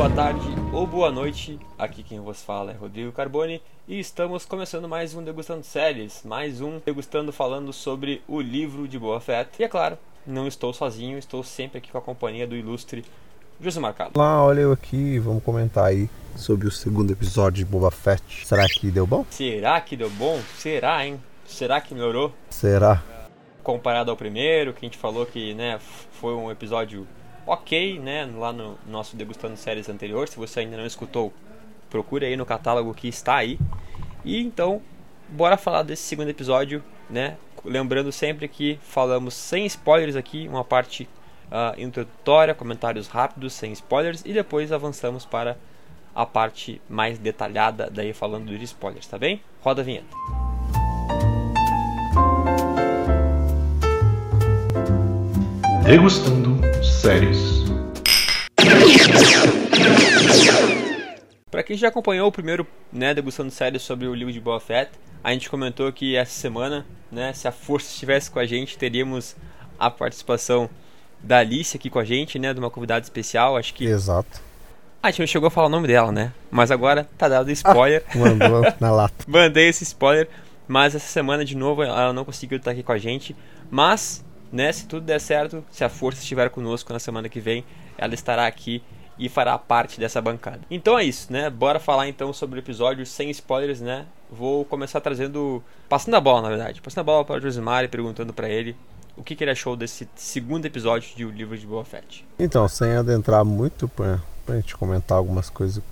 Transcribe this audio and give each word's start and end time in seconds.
Boa 0.00 0.08
tarde 0.08 0.46
ou 0.72 0.86
boa 0.86 1.10
noite. 1.10 1.58
Aqui 1.78 2.02
quem 2.02 2.20
vos 2.20 2.42
fala 2.42 2.70
é 2.70 2.74
Rodrigo 2.74 3.12
Carboni 3.12 3.60
e 3.86 4.00
estamos 4.00 4.46
começando 4.46 4.88
mais 4.88 5.14
um 5.14 5.22
Degustando 5.22 5.62
Séries, 5.62 6.22
mais 6.24 6.62
um 6.62 6.78
Degustando 6.78 7.30
falando 7.30 7.70
sobre 7.70 8.22
o 8.26 8.40
livro 8.40 8.88
de 8.88 8.98
Boa 8.98 9.20
Fett. 9.20 9.50
E 9.58 9.64
é 9.64 9.68
claro, 9.68 9.98
não 10.30 10.46
estou 10.46 10.72
sozinho, 10.72 11.18
estou 11.18 11.42
sempre 11.42 11.78
aqui 11.78 11.90
com 11.90 11.98
a 11.98 12.02
companhia 12.02 12.46
do 12.46 12.56
ilustre 12.56 13.04
José 13.60 13.80
Marcado. 13.80 14.12
Olá, 14.14 14.42
olha 14.42 14.60
eu 14.60 14.72
aqui, 14.72 15.18
vamos 15.18 15.42
comentar 15.42 15.86
aí 15.86 16.08
sobre 16.36 16.66
o 16.66 16.70
segundo 16.70 17.12
episódio 17.12 17.64
de 17.64 17.70
Boba 17.70 17.90
Fett. 17.90 18.46
Será 18.46 18.66
que 18.66 18.90
deu 18.90 19.06
bom? 19.06 19.26
Será 19.28 19.80
que 19.80 19.96
deu 19.96 20.08
bom? 20.08 20.40
Será, 20.56 21.04
hein? 21.04 21.20
Será 21.44 21.80
que 21.80 21.92
melhorou? 21.92 22.32
Será? 22.48 23.02
Comparado 23.62 24.10
ao 24.10 24.16
primeiro, 24.16 24.72
que 24.72 24.86
a 24.86 24.88
gente 24.88 24.96
falou 24.96 25.26
que 25.26 25.52
né, 25.54 25.78
foi 26.12 26.34
um 26.34 26.50
episódio 26.50 27.06
ok, 27.46 27.98
né? 27.98 28.24
Lá 28.34 28.52
no 28.52 28.78
nosso 28.86 29.16
Degustando 29.16 29.56
Séries 29.56 29.88
anterior. 29.88 30.28
Se 30.28 30.36
você 30.36 30.60
ainda 30.60 30.76
não 30.76 30.86
escutou, 30.86 31.32
procure 31.90 32.24
aí 32.24 32.36
no 32.36 32.46
catálogo 32.46 32.94
que 32.94 33.08
está 33.08 33.36
aí. 33.36 33.58
E 34.24 34.40
então, 34.40 34.80
bora 35.28 35.56
falar 35.56 35.82
desse 35.82 36.02
segundo 36.04 36.30
episódio, 36.30 36.82
né? 37.10 37.36
Lembrando 37.64 38.10
sempre 38.10 38.48
que 38.48 38.78
falamos 38.82 39.34
sem 39.34 39.66
spoilers 39.66 40.16
aqui, 40.16 40.48
uma 40.48 40.64
parte 40.64 41.08
uh, 41.50 41.78
introdutória, 41.80 42.54
comentários 42.54 43.06
rápidos, 43.06 43.52
sem 43.52 43.72
spoilers, 43.72 44.22
e 44.24 44.32
depois 44.32 44.72
avançamos 44.72 45.24
para 45.24 45.58
a 46.14 46.26
parte 46.26 46.80
mais 46.88 47.18
detalhada, 47.18 47.90
daí 47.90 48.12
falando 48.12 48.56
de 48.56 48.64
spoilers, 48.64 49.06
tá 49.06 49.18
bem? 49.18 49.40
Roda 49.62 49.82
a 49.82 49.84
vinheta. 49.84 50.16
Degustando 55.84 56.60
séries. 56.84 57.60
Para 61.50 61.64
quem 61.64 61.76
já 61.76 61.88
acompanhou 61.88 62.28
o 62.28 62.32
primeiro, 62.32 62.66
né, 62.92 63.12
degustando 63.12 63.50
séries 63.50 63.82
sobre 63.82 64.06
o 64.06 64.14
livro 64.14 64.32
de 64.32 64.40
Boba 64.40 64.60
Fett, 64.60 64.92
a 65.22 65.32
gente 65.32 65.50
comentou 65.50 65.92
que 65.92 66.14
essa 66.14 66.32
semana, 66.32 66.86
né, 67.10 67.32
se 67.32 67.48
a 67.48 67.52
força 67.52 67.90
estivesse 67.90 68.30
com 68.30 68.38
a 68.38 68.46
gente, 68.46 68.78
teríamos 68.78 69.34
a 69.78 69.90
participação 69.90 70.70
da 71.18 71.38
Alice 71.38 71.76
aqui 71.76 71.90
com 71.90 71.98
a 71.98 72.04
gente, 72.04 72.38
né, 72.38 72.54
de 72.54 72.60
uma 72.60 72.70
convidada 72.70 73.02
especial, 73.02 73.56
acho 73.56 73.74
que 73.74 73.84
Exato. 73.84 74.40
Ah, 75.02 75.08
a 75.08 75.10
gente 75.10 75.20
não 75.20 75.26
chegou 75.26 75.48
a 75.48 75.50
falar 75.50 75.66
o 75.66 75.70
nome 75.70 75.88
dela, 75.88 76.12
né? 76.12 76.30
Mas 76.50 76.70
agora 76.70 77.08
tá 77.16 77.26
dado 77.26 77.50
spoiler. 77.50 78.04
Ah, 78.10 78.12
mandou 78.18 78.62
na 78.78 78.92
lata. 78.92 79.24
Mandei 79.26 79.68
esse 79.68 79.82
spoiler, 79.82 80.28
mas 80.68 80.94
essa 80.94 81.08
semana 81.08 81.44
de 81.44 81.56
novo 81.56 81.82
ela 81.82 82.12
não 82.12 82.24
conseguiu 82.24 82.58
estar 82.58 82.72
aqui 82.72 82.82
com 82.82 82.92
a 82.92 82.98
gente, 82.98 83.34
mas 83.70 84.22
né? 84.52 84.70
Se 84.72 84.86
tudo 84.86 85.06
der 85.06 85.20
certo, 85.20 85.64
se 85.70 85.84
a 85.84 85.88
força 85.88 86.20
estiver 86.20 86.50
conosco 86.50 86.92
na 86.92 86.98
semana 86.98 87.28
que 87.28 87.40
vem, 87.40 87.64
ela 87.96 88.14
estará 88.14 88.46
aqui 88.46 88.82
e 89.20 89.28
fará 89.28 89.56
parte 89.56 90.00
dessa 90.00 90.20
bancada. 90.20 90.60
Então 90.70 90.98
é 90.98 91.04
isso, 91.04 91.32
né? 91.32 91.48
Bora 91.48 91.78
falar 91.78 92.08
então 92.08 92.32
sobre 92.32 92.58
o 92.58 92.62
episódio 92.62 93.06
sem 93.06 93.30
spoilers, 93.30 93.80
né? 93.80 94.06
Vou 94.30 94.64
começar 94.64 95.00
trazendo, 95.00 95.62
passando 95.88 96.14
a 96.14 96.20
bola, 96.20 96.42
na 96.42 96.48
verdade, 96.48 96.80
passando 96.80 97.02
a 97.02 97.04
bola 97.04 97.24
para 97.24 97.36
o 97.36 97.40
Josimar 97.40 97.84
e 97.84 97.88
perguntando 97.88 98.32
para 98.32 98.48
ele 98.48 98.74
o 99.16 99.22
que, 99.22 99.36
que, 99.36 99.44
ele 99.44 99.50
achou 99.50 99.76
desse 99.76 100.08
segundo 100.16 100.64
episódio 100.64 101.14
de 101.14 101.24
O 101.24 101.30
Livro 101.30 101.56
de 101.56 101.66
Boa 101.66 101.84
Fett. 101.84 102.24
Então, 102.38 102.66
sem 102.66 102.92
adentrar 102.92 103.44
muito 103.44 103.86
para 103.88 104.18
a 104.48 104.54
gente 104.54 104.74
comentar 104.76 105.18
algumas 105.18 105.50
coisas 105.50 105.82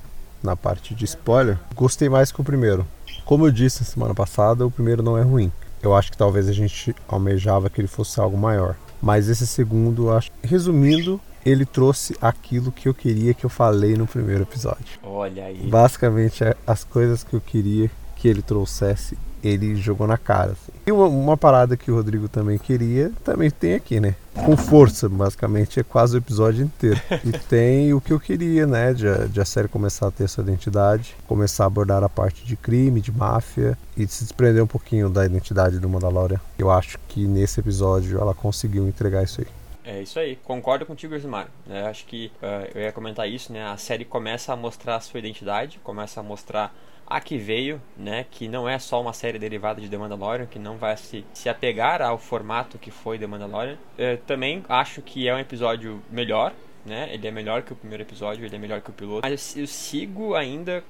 na 0.42 0.56
parte 0.56 0.94
de 0.94 1.04
spoiler, 1.04 1.58
gostei 1.74 2.08
mais 2.08 2.32
que 2.32 2.40
o 2.40 2.44
primeiro. 2.44 2.86
Como 3.26 3.46
eu 3.46 3.50
disse 3.50 3.84
semana 3.84 4.14
passada, 4.14 4.66
o 4.66 4.70
primeiro 4.70 5.02
não 5.02 5.18
é 5.18 5.22
ruim 5.22 5.52
eu 5.82 5.94
acho 5.94 6.10
que 6.10 6.18
talvez 6.18 6.48
a 6.48 6.52
gente 6.52 6.94
almejava 7.06 7.70
que 7.70 7.80
ele 7.80 7.88
fosse 7.88 8.20
algo 8.20 8.36
maior. 8.36 8.76
Mas 9.00 9.28
esse 9.28 9.46
segundo, 9.46 10.10
acho, 10.10 10.30
resumindo, 10.42 11.20
ele 11.48 11.64
trouxe 11.64 12.16
aquilo 12.20 12.70
que 12.70 12.88
eu 12.88 12.94
queria 12.94 13.32
que 13.32 13.44
eu 13.44 13.50
falei 13.50 13.96
no 13.96 14.06
primeiro 14.06 14.42
episódio. 14.42 14.98
Olha 15.02 15.44
aí. 15.46 15.66
Basicamente, 15.66 16.44
é 16.44 16.54
as 16.66 16.84
coisas 16.84 17.24
que 17.24 17.34
eu 17.34 17.40
queria 17.40 17.90
que 18.16 18.26
ele 18.26 18.42
trouxesse, 18.42 19.16
ele 19.42 19.76
jogou 19.76 20.06
na 20.06 20.18
cara. 20.18 20.52
Assim. 20.52 20.72
E 20.84 20.90
uma, 20.90 21.06
uma, 21.06 21.36
parada 21.36 21.76
que 21.76 21.90
o 21.90 21.94
Rodrigo 21.94 22.28
também 22.28 22.58
queria, 22.58 23.12
também 23.24 23.48
tem 23.48 23.74
aqui, 23.74 24.00
né? 24.00 24.14
Com 24.34 24.56
força, 24.56 25.08
basicamente, 25.08 25.78
é 25.78 25.82
quase 25.82 26.16
o 26.16 26.18
episódio 26.18 26.64
inteiro. 26.64 27.00
E 27.24 27.32
tem 27.32 27.94
o 27.94 28.00
que 28.00 28.12
eu 28.12 28.18
queria, 28.18 28.66
né? 28.66 28.92
De, 28.92 29.28
de 29.28 29.40
a 29.40 29.44
série 29.44 29.68
começar 29.68 30.08
a 30.08 30.10
ter 30.10 30.28
sua 30.28 30.42
identidade, 30.42 31.14
começar 31.26 31.64
a 31.64 31.66
abordar 31.68 32.02
a 32.02 32.08
parte 32.08 32.44
de 32.44 32.56
crime, 32.56 33.00
de 33.00 33.12
máfia 33.12 33.78
e 33.96 34.04
de 34.04 34.12
se 34.12 34.24
desprender 34.24 34.62
um 34.62 34.66
pouquinho 34.66 35.08
da 35.08 35.24
identidade 35.24 35.78
do 35.78 35.88
Mandalorian. 35.88 36.40
Eu 36.58 36.70
acho 36.70 36.98
que 37.08 37.26
nesse 37.26 37.60
episódio 37.60 38.18
ela 38.18 38.34
conseguiu 38.34 38.86
entregar 38.88 39.22
isso 39.22 39.40
aí. 39.40 39.46
É 39.88 40.02
isso 40.02 40.20
aí, 40.20 40.36
concordo 40.36 40.84
contigo, 40.84 41.14
Ismar. 41.14 41.48
É, 41.66 41.80
acho 41.86 42.04
que 42.04 42.30
uh, 42.42 42.70
eu 42.74 42.82
ia 42.82 42.92
comentar 42.92 43.26
isso, 43.26 43.50
né? 43.50 43.64
A 43.64 43.78
série 43.78 44.04
começa 44.04 44.52
a 44.52 44.56
mostrar 44.56 44.96
a 44.96 45.00
sua 45.00 45.18
identidade, 45.18 45.80
começa 45.82 46.20
a 46.20 46.22
mostrar 46.22 46.74
a 47.06 47.22
que 47.22 47.38
veio, 47.38 47.80
né, 47.96 48.26
que 48.30 48.48
não 48.48 48.68
é 48.68 48.78
só 48.78 49.00
uma 49.00 49.14
série 49.14 49.38
derivada 49.38 49.80
de 49.80 49.88
The 49.88 49.96
Mandalorian, 49.96 50.44
que 50.44 50.58
não 50.58 50.76
vai 50.76 50.94
se, 50.98 51.24
se 51.32 51.48
apegar 51.48 52.02
ao 52.02 52.18
formato 52.18 52.78
que 52.78 52.90
foi 52.90 53.18
The 53.18 53.26
Mandalorian. 53.26 53.78
Eu 53.96 54.18
também 54.18 54.62
acho 54.68 55.00
que 55.00 55.26
é 55.26 55.34
um 55.34 55.38
episódio 55.38 56.02
melhor, 56.10 56.52
né, 56.84 57.08
ele 57.10 57.26
é 57.26 57.30
melhor 57.30 57.62
que 57.62 57.72
o 57.72 57.76
primeiro 57.76 58.02
episódio, 58.02 58.44
ele 58.44 58.54
é 58.54 58.58
melhor 58.58 58.82
que 58.82 58.90
o 58.90 58.92
piloto, 58.92 59.26
mas 59.26 59.56
eu 59.56 59.66
sigo 59.66 60.34
ainda, 60.34 60.84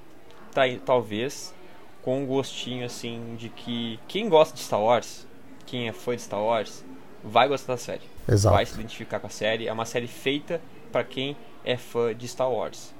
tá, 0.52 0.62
talvez, 0.84 1.54
com 2.02 2.24
um 2.24 2.26
gostinho, 2.26 2.84
assim, 2.84 3.36
de 3.38 3.48
que 3.48 4.00
quem 4.08 4.28
gosta 4.28 4.56
de 4.56 4.60
Star 4.60 4.82
Wars, 4.82 5.24
quem 5.66 5.86
é 5.86 5.92
fã 5.92 6.16
de 6.16 6.22
Star 6.22 6.42
Wars, 6.42 6.84
vai 7.22 7.48
gostar 7.48 7.74
da 7.74 7.78
série. 7.78 8.02
Exato. 8.28 8.54
Vai 8.54 8.66
se 8.66 8.74
identificar 8.74 9.18
com 9.20 9.26
a 9.26 9.30
série, 9.30 9.66
é 9.66 9.72
uma 9.72 9.84
série 9.84 10.06
feita 10.06 10.60
para 10.92 11.04
quem 11.04 11.36
é 11.64 11.76
fã 11.76 12.14
de 12.14 12.26
Star 12.28 12.50
Wars. 12.50 12.92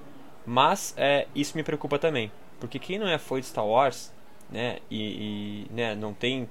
Mas 0.47 0.95
é, 0.97 1.27
isso 1.35 1.57
me 1.57 1.63
preocupa 1.63 1.99
também, 1.99 2.33
porque 2.59 2.79
quem 2.79 2.99
não 2.99 3.07
é 3.07 3.19
fã 3.19 3.39
de 3.39 3.47
Star 3.47 3.67
Wars, 3.67 4.13
né, 4.51 4.79
e, 4.91 5.67
e 5.71 5.75
né, 5.75 5.95
não 5.95 6.15
tem 6.15 6.49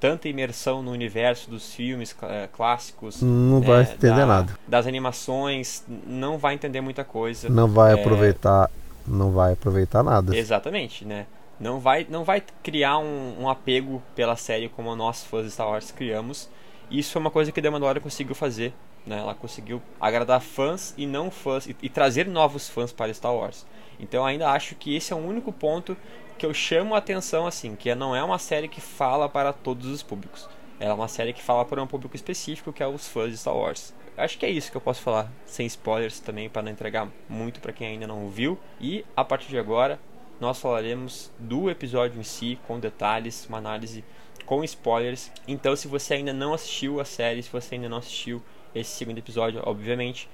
tanta 0.00 0.28
imersão 0.28 0.82
no 0.82 0.90
universo 0.90 1.50
dos 1.50 1.74
filmes 1.74 2.12
uh, 2.12 2.48
clássicos, 2.52 3.20
não 3.20 3.60
né, 3.60 3.66
vai 3.66 3.82
entender 3.82 4.16
da, 4.16 4.26
nada. 4.26 4.58
Das 4.66 4.86
animações, 4.86 5.84
não 6.06 6.38
vai 6.38 6.54
entender 6.54 6.80
muita 6.80 7.04
coisa. 7.04 7.48
Não 7.50 7.68
vai 7.68 7.92
é... 7.92 8.00
aproveitar, 8.00 8.70
não 9.06 9.30
vai 9.30 9.52
aproveitar 9.52 10.02
nada. 10.02 10.34
Exatamente, 10.34 11.04
né? 11.04 11.26
Não 11.60 11.78
vai, 11.78 12.06
não 12.08 12.24
vai 12.24 12.42
criar 12.62 12.98
um, 12.98 13.42
um, 13.42 13.48
apego 13.48 14.02
pela 14.16 14.34
série 14.34 14.70
como 14.70 14.96
nós 14.96 15.22
fãs 15.22 15.44
de 15.44 15.50
Star 15.50 15.68
Wars 15.68 15.90
criamos. 15.90 16.48
Isso 16.90 17.16
é 17.16 17.20
uma 17.20 17.30
coisa 17.30 17.52
que 17.52 17.62
The 17.62 17.70
Mandalorian 17.70 18.02
conseguiu 18.02 18.34
fazer, 18.34 18.74
né? 19.06 19.18
Ela 19.18 19.34
conseguiu 19.34 19.80
agradar 20.00 20.40
fãs 20.40 20.92
e 20.96 21.06
não 21.06 21.30
fãs 21.30 21.66
e, 21.66 21.76
e 21.82 21.88
trazer 21.88 22.26
novos 22.26 22.68
fãs 22.68 22.92
para 22.92 23.14
Star 23.14 23.34
Wars. 23.34 23.64
Então 23.98 24.26
ainda 24.26 24.50
acho 24.50 24.74
que 24.74 24.96
esse 24.96 25.12
é 25.12 25.16
o 25.16 25.18
único 25.18 25.52
ponto 25.52 25.96
que 26.36 26.44
eu 26.44 26.52
chamo 26.54 26.94
a 26.94 26.98
atenção 26.98 27.46
assim, 27.46 27.76
que 27.76 27.94
não 27.94 28.16
é 28.16 28.24
uma 28.24 28.38
série 28.38 28.66
que 28.66 28.80
fala 28.80 29.28
para 29.28 29.52
todos 29.52 29.86
os 29.86 30.02
públicos. 30.02 30.48
Ela 30.80 30.92
é 30.92 30.94
uma 30.94 31.08
série 31.08 31.32
que 31.32 31.42
fala 31.42 31.64
para 31.64 31.82
um 31.82 31.86
público 31.86 32.16
específico, 32.16 32.72
que 32.72 32.82
é 32.82 32.86
os 32.86 33.06
fãs 33.06 33.30
de 33.30 33.36
Star 33.36 33.54
Wars. 33.54 33.94
Acho 34.16 34.38
que 34.38 34.46
é 34.46 34.50
isso 34.50 34.70
que 34.70 34.76
eu 34.76 34.80
posso 34.80 35.02
falar, 35.02 35.30
sem 35.46 35.66
spoilers 35.66 36.18
também, 36.18 36.48
para 36.48 36.62
não 36.62 36.72
entregar 36.72 37.08
muito 37.28 37.60
para 37.60 37.72
quem 37.72 37.86
ainda 37.86 38.06
não 38.06 38.28
viu. 38.28 38.58
E 38.80 39.04
a 39.16 39.24
partir 39.24 39.48
de 39.48 39.58
agora, 39.58 40.00
nós 40.40 40.58
falaremos 40.58 41.30
do 41.38 41.70
episódio 41.70 42.18
em 42.18 42.24
si, 42.24 42.58
com 42.66 42.80
detalhes, 42.80 43.46
uma 43.46 43.58
análise 43.58 44.02
com 44.50 44.64
spoilers. 44.64 45.30
Então, 45.46 45.76
se 45.76 45.86
você 45.86 46.14
ainda 46.14 46.32
não 46.32 46.52
assistiu 46.52 46.98
a 46.98 47.04
série, 47.04 47.40
se 47.40 47.48
você 47.48 47.76
ainda 47.76 47.88
não 47.88 47.98
assistiu 47.98 48.42
esse 48.74 48.90
segundo 48.90 49.18
episódio, 49.18 49.62
obviamente, 49.64 50.28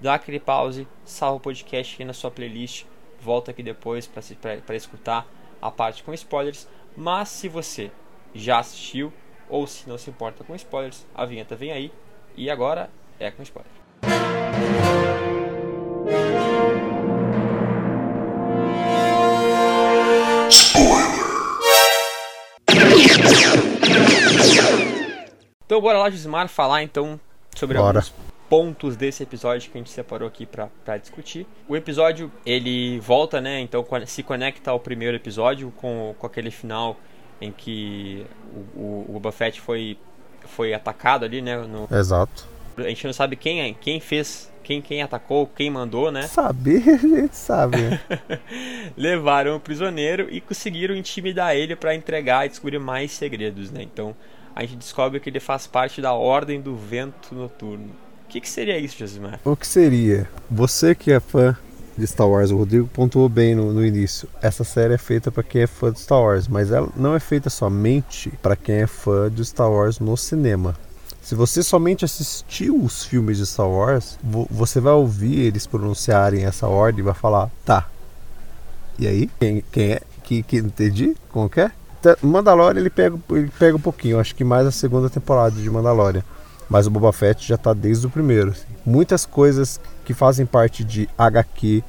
dá 0.00 0.14
aquele 0.14 0.40
pause, 0.40 0.88
salva 1.04 1.36
o 1.36 1.40
podcast 1.40 1.94
aqui 1.94 2.02
na 2.02 2.14
sua 2.14 2.30
playlist 2.30 2.86
volta 3.20 3.50
aqui 3.50 3.62
depois 3.62 4.06
para 4.06 4.74
escutar 4.74 5.26
a 5.60 5.70
parte 5.70 6.02
com 6.02 6.14
spoilers. 6.14 6.66
Mas 6.96 7.28
se 7.28 7.46
você 7.46 7.90
já 8.34 8.58
assistiu 8.58 9.12
ou 9.50 9.66
se 9.66 9.86
não 9.86 9.98
se 9.98 10.08
importa 10.08 10.42
com 10.44 10.54
spoilers, 10.54 11.06
a 11.14 11.26
vinheta 11.26 11.54
vem 11.54 11.70
aí 11.70 11.92
e 12.34 12.48
agora 12.48 12.88
é 13.20 13.30
com 13.30 13.42
spoiler. 13.42 13.70
Então 25.68 25.82
bora 25.82 25.98
lá, 25.98 26.08
Gismar, 26.08 26.48
falar 26.48 26.82
então 26.82 27.20
sobre 27.54 27.76
Bora. 27.76 27.98
alguns 27.98 28.14
pontos 28.48 28.96
desse 28.96 29.22
episódio 29.22 29.70
que 29.70 29.76
a 29.76 29.80
gente 29.82 29.90
separou 29.90 30.26
aqui 30.26 30.46
para 30.46 30.96
discutir. 30.96 31.46
O 31.68 31.76
episódio 31.76 32.32
ele 32.46 32.98
volta, 33.00 33.38
né? 33.38 33.60
Então 33.60 33.84
se 34.06 34.22
conecta 34.22 34.70
ao 34.70 34.80
primeiro 34.80 35.14
episódio 35.14 35.70
com, 35.76 36.14
com 36.18 36.26
aquele 36.26 36.50
final 36.50 36.96
em 37.38 37.52
que 37.52 38.24
o, 38.50 38.80
o, 38.80 39.04
o 39.08 39.12
Boba 39.12 39.30
Fett 39.30 39.60
foi 39.60 39.98
foi 40.46 40.72
atacado 40.72 41.26
ali, 41.26 41.42
né? 41.42 41.58
No, 41.58 41.86
Exato. 41.94 42.48
A 42.78 42.88
gente 42.88 43.04
não 43.04 43.12
sabe 43.12 43.36
quem, 43.36 43.60
é, 43.60 43.74
quem 43.74 44.00
fez, 44.00 44.50
quem, 44.64 44.80
quem 44.80 45.02
atacou, 45.02 45.46
quem 45.54 45.68
mandou, 45.68 46.10
né? 46.10 46.22
Saber, 46.22 46.80
a 46.88 46.96
gente 46.96 47.36
sabe. 47.36 47.76
Levaram 48.96 49.56
o 49.56 49.60
prisioneiro 49.60 50.28
e 50.30 50.40
conseguiram 50.40 50.96
intimidar 50.96 51.54
ele 51.54 51.76
para 51.76 51.94
entregar 51.94 52.46
e 52.46 52.48
descobrir 52.48 52.78
mais 52.78 53.12
segredos, 53.12 53.70
né? 53.70 53.82
Então 53.82 54.16
a 54.58 54.62
gente 54.62 54.78
descobre 54.78 55.20
que 55.20 55.30
ele 55.30 55.38
faz 55.38 55.68
parte 55.68 56.02
da 56.02 56.12
Ordem 56.12 56.60
do 56.60 56.74
Vento 56.74 57.32
Noturno. 57.32 57.90
O 58.24 58.28
que, 58.28 58.40
que 58.40 58.48
seria 58.48 58.76
isso, 58.76 58.98
Josimar? 58.98 59.38
O 59.44 59.54
que 59.54 59.64
seria? 59.64 60.28
Você 60.50 60.96
que 60.96 61.12
é 61.12 61.20
fã 61.20 61.56
de 61.96 62.04
Star 62.04 62.28
Wars, 62.28 62.50
o 62.50 62.56
Rodrigo 62.56 62.88
pontuou 62.88 63.28
bem 63.28 63.54
no, 63.54 63.72
no 63.72 63.86
início. 63.86 64.28
Essa 64.42 64.64
série 64.64 64.94
é 64.94 64.98
feita 64.98 65.30
para 65.30 65.44
quem 65.44 65.62
é 65.62 65.66
fã 65.68 65.92
de 65.92 66.00
Star 66.00 66.20
Wars, 66.20 66.48
mas 66.48 66.72
ela 66.72 66.88
não 66.96 67.14
é 67.14 67.20
feita 67.20 67.48
somente 67.48 68.30
para 68.42 68.56
quem 68.56 68.80
é 68.80 68.86
fã 68.88 69.30
de 69.30 69.44
Star 69.44 69.70
Wars 69.70 70.00
no 70.00 70.16
cinema. 70.16 70.74
Se 71.22 71.36
você 71.36 71.62
somente 71.62 72.04
assistiu 72.04 72.82
os 72.82 73.04
filmes 73.04 73.38
de 73.38 73.46
Star 73.46 73.68
Wars, 73.68 74.18
você 74.50 74.80
vai 74.80 74.92
ouvir 74.92 75.38
eles 75.38 75.68
pronunciarem 75.68 76.44
essa 76.44 76.66
ordem 76.66 76.98
e 76.98 77.04
vai 77.04 77.14
falar, 77.14 77.48
tá. 77.64 77.88
E 78.98 79.06
aí? 79.06 79.30
Quem, 79.38 79.62
quem 79.70 79.92
é? 79.92 80.00
Que, 80.24 80.42
que 80.42 80.56
entendi? 80.56 81.16
Como 81.30 81.48
que 81.48 81.60
é? 81.60 81.70
Mandalorian 82.22 82.80
ele 82.80 82.90
pega, 82.90 83.16
ele 83.30 83.50
pega 83.58 83.76
um 83.76 83.80
pouquinho, 83.80 84.18
acho 84.18 84.34
que 84.34 84.44
mais 84.44 84.66
a 84.66 84.70
segunda 84.70 85.08
temporada 85.10 85.54
de 85.60 85.70
Mandalorian. 85.70 86.22
Mas 86.68 86.86
o 86.86 86.90
Boba 86.90 87.12
Fett 87.12 87.46
já 87.46 87.56
tá 87.56 87.72
desde 87.72 88.06
o 88.06 88.10
primeiro. 88.10 88.50
Assim. 88.50 88.66
Muitas 88.84 89.24
coisas 89.24 89.80
que 90.04 90.12
fazem 90.12 90.44
parte 90.44 90.84
de 90.84 91.08
HQ, 91.16 91.82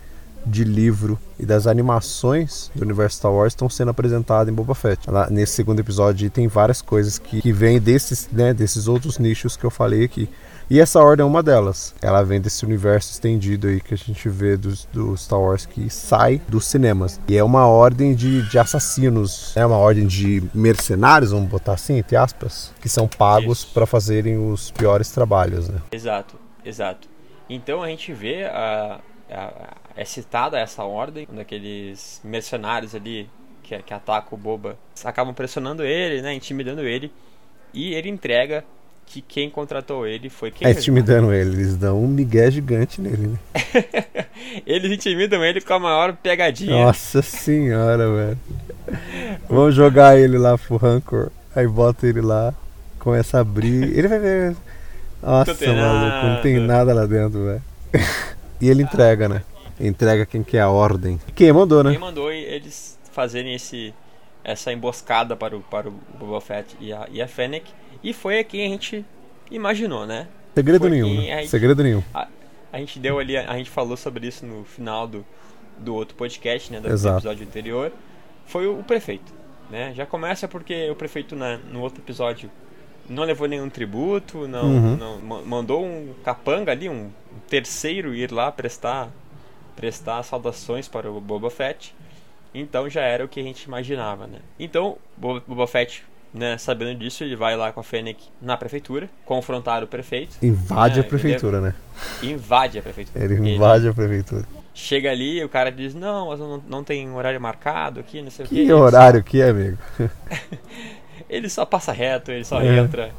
de 0.46 0.64
livro 0.64 1.20
e 1.38 1.46
das 1.46 1.68
animações 1.68 2.72
do 2.74 2.84
universo 2.84 3.18
Star 3.18 3.32
Wars 3.32 3.52
estão 3.52 3.70
sendo 3.70 3.92
apresentadas 3.92 4.52
em 4.52 4.56
Boba 4.56 4.74
Fett. 4.74 5.06
Nesse 5.30 5.54
segundo 5.54 5.80
episódio 5.80 6.30
tem 6.30 6.48
várias 6.48 6.82
coisas 6.82 7.20
que, 7.20 7.42
que 7.42 7.52
vêm 7.52 7.80
desses, 7.80 8.30
né, 8.32 8.54
desses 8.54 8.88
outros 8.88 9.20
nichos 9.20 9.58
que 9.58 9.66
eu 9.66 9.70
falei 9.70 10.06
aqui. 10.06 10.30
E 10.70 10.80
essa 10.80 11.00
ordem 11.00 11.24
é 11.24 11.28
uma 11.28 11.42
delas. 11.42 11.96
Ela 12.00 12.22
vem 12.24 12.40
desse 12.40 12.64
universo 12.64 13.12
estendido 13.12 13.68
aí 13.68 13.82
que 13.82 13.96
a 13.96 13.98
gente 13.98 14.30
vê 14.30 14.56
do, 14.56 14.72
do 14.94 15.18
Star 15.18 15.40
Wars 15.40 15.66
que 15.66 15.90
sai 15.90 16.40
dos 16.48 16.66
cinemas. 16.66 17.20
E 17.28 17.36
é 17.36 17.44
uma 17.44 17.66
ordem 17.68 18.14
de, 18.14 18.48
de 18.48 18.60
assassinos, 18.60 19.58
é 19.58 19.66
uma 19.66 19.78
ordem 19.78 20.06
de 20.06 20.44
mercenários, 20.54 21.32
vamos 21.32 21.50
botar 21.50 21.74
assim, 21.74 21.98
entre 21.98 22.16
aspas, 22.16 22.72
que 22.80 22.88
são 22.88 23.08
pagos 23.08 23.66
para 23.66 23.88
fazerem 23.88 24.38
os 24.38 24.70
piores 24.70 25.10
trabalhos, 25.10 25.68
né? 25.68 25.82
Exato, 25.92 26.36
exato. 26.64 27.10
Então 27.50 27.82
a 27.82 27.88
gente 27.88 28.14
vê 28.14 28.44
a, 28.44 29.00
a, 29.32 29.76
é 29.96 30.06
citada 30.06 30.60
essa 30.60 30.84
ordem, 30.84 31.28
daqueles 31.32 32.22
mercenários 32.24 32.94
ali 32.94 33.28
que, 33.64 33.76
que 33.82 33.94
atacam 33.94 34.38
o 34.38 34.42
Boba, 34.42 34.78
acabam 35.04 35.34
pressionando 35.34 35.84
ele, 35.84 36.22
né, 36.22 36.32
intimidando 36.32 36.82
ele, 36.82 37.12
e 37.74 37.96
ele 37.96 38.08
entrega 38.08 38.64
que 39.10 39.22
quem 39.22 39.50
contratou 39.50 40.06
ele 40.06 40.30
foi 40.30 40.52
quem? 40.52 40.68
É, 40.68 40.72
intimidando 40.72 41.34
ele, 41.34 41.56
eles 41.56 41.76
dão 41.76 42.02
um 42.02 42.08
migué 42.08 42.50
gigante 42.52 43.02
nele, 43.02 43.28
né? 43.28 43.40
eles 44.68 44.92
intimidam 44.92 45.44
ele 45.44 45.60
com 45.60 45.74
a 45.74 45.80
maior 45.80 46.14
pegadinha. 46.14 46.86
Nossa 46.86 47.24
senhora, 47.24 48.08
velho. 48.08 48.40
Vamos 49.50 49.74
jogar 49.74 50.18
ele 50.18 50.38
lá 50.38 50.56
pro 50.60 50.78
Rancor, 50.78 51.32
aí 51.56 51.68
bota 51.68 52.06
ele 52.06 52.22
lá, 52.22 52.54
começa 53.00 53.40
a 53.40 53.42
abrir, 53.42 53.98
ele 53.98 54.08
vai 54.08 54.20
ver... 54.20 54.56
Nossa, 55.24 55.54
não 55.66 55.76
maluco, 55.76 56.28
não 56.28 56.42
tem 56.42 56.60
nada 56.60 56.94
lá 56.94 57.06
dentro, 57.06 57.46
velho. 57.46 57.64
e 58.62 58.70
ele 58.70 58.84
entrega, 58.84 59.28
né? 59.28 59.42
Entrega 59.80 60.26
quem 60.26 60.44
quer 60.44 60.62
a 60.62 60.70
ordem. 60.70 61.20
Quem 61.36 61.52
mandou, 61.52 61.84
né? 61.84 61.92
Quem 61.92 62.00
mandou 62.00 62.32
eles 62.32 62.98
fazerem 63.12 63.56
esse, 63.56 63.94
essa 64.44 64.72
emboscada 64.72 65.36
para 65.36 65.58
o, 65.58 65.62
para 65.62 65.90
o 65.90 65.94
Boba 66.18 66.40
Fett 66.40 66.78
e 66.80 66.94
a, 66.94 67.08
e 67.12 67.22
a 67.22 67.28
Fennec. 67.28 67.66
E 68.04 68.14
foi 68.14 68.40
a 68.40 68.44
quem 68.44 68.66
a 68.66 68.70
gente 68.70 69.06
imaginou, 69.52 70.06
né? 70.06 70.28
Segredo 70.56 70.82
foi 70.82 70.90
nenhum. 70.90 71.16
Né? 71.16 71.42
Gente, 71.42 71.48
Segredo 71.50 71.84
nenhum. 71.84 72.04
A, 72.14 72.28
a, 72.72 72.78
gente 72.80 73.00
deu 73.00 73.20
ali, 73.20 73.38
a, 73.38 73.52
a, 73.52 73.58
gente 73.58 73.70
falou 73.70 73.98
sobre 73.98 74.28
isso 74.28 74.46
no 74.46 74.64
final 74.64 75.08
do, 75.08 75.26
do 75.78 75.96
outro 75.96 76.16
podcast, 76.16 76.72
né? 76.72 76.80
Do 76.80 76.90
Exato. 76.90 77.18
episódio 77.18 77.46
anterior. 77.46 77.92
Foi 78.46 78.68
o, 78.68 78.80
o, 78.80 78.84
prefeito. 78.84 79.34
Né? 79.70 79.94
Já 79.96 80.06
começa 80.06 80.48
porque 80.48 80.90
o 80.90 80.96
prefeito 80.96 81.36
na, 81.36 81.58
no 81.58 81.82
outro 81.82 82.02
episódio 82.02 82.50
não 83.08 83.24
levou 83.24 83.48
nenhum 83.48 83.70
tributo, 83.70 84.48
não, 84.48 84.66
uhum. 84.66 84.98
não 84.98 85.46
mandou 85.46 85.84
um 85.84 86.14
capanga 86.24 86.72
ali, 86.72 86.88
um 86.90 87.10
terceiro 87.48 88.14
ir 88.14 88.32
lá 88.32 88.52
prestar 88.52 89.10
prestar 89.76 90.22
saudações 90.24 90.90
para 90.90 91.10
o 91.10 91.22
Boba 91.22 91.50
Fett. 91.50 91.96
Então 92.54 92.90
já 92.90 93.02
era 93.02 93.24
o 93.24 93.30
que 93.30 93.40
a 93.40 93.44
gente 93.44 93.64
imaginava, 93.64 94.28
né? 94.28 94.40
Então, 94.60 94.98
Boba 95.16 95.66
Fett, 95.68 96.04
né, 96.34 96.58
sabendo 96.58 96.98
disso, 97.00 97.24
ele 97.24 97.36
vai 97.36 97.56
lá 97.56 97.72
com 97.72 97.80
a 97.80 97.84
Fennec 97.84 98.24
na 98.42 98.56
prefeitura, 98.56 99.10
confrontar 99.26 99.84
o 99.84 99.88
prefeito. 99.88 100.38
Invade 100.42 100.96
né, 100.96 101.02
a 101.02 101.04
prefeitura, 101.04 101.58
ele... 101.58 101.66
né? 101.68 101.74
Invade 102.22 102.80
a 102.80 102.82
prefeitura. 102.82 103.24
Ele 103.24 103.56
invade 103.56 103.84
ele... 103.84 103.90
a 103.90 103.94
prefeitura. 103.94 104.46
Chega 104.74 105.12
ali 105.12 105.44
o 105.44 105.50
cara 105.50 105.72
diz: 105.72 105.94
Não, 105.94 106.28
mas 106.30 106.40
não, 106.40 106.64
não 106.68 106.84
tem 106.84 107.10
horário 107.12 107.42
marcado 107.42 108.00
aqui, 108.00 108.22
não 108.22 108.32
sei 108.32 108.46
que 108.46 108.54
o 108.54 108.58
que. 108.58 108.66
Que 108.66 108.74
horário 108.74 109.20
só... 109.20 109.26
que 109.26 109.42
é, 109.42 109.50
amigo? 109.50 109.78
ele 111.30 111.50
só 111.50 111.66
passa 111.66 111.92
reto, 111.92 112.32
ele 112.32 112.46
só 112.46 112.62
é. 112.62 112.78
entra. 112.78 113.12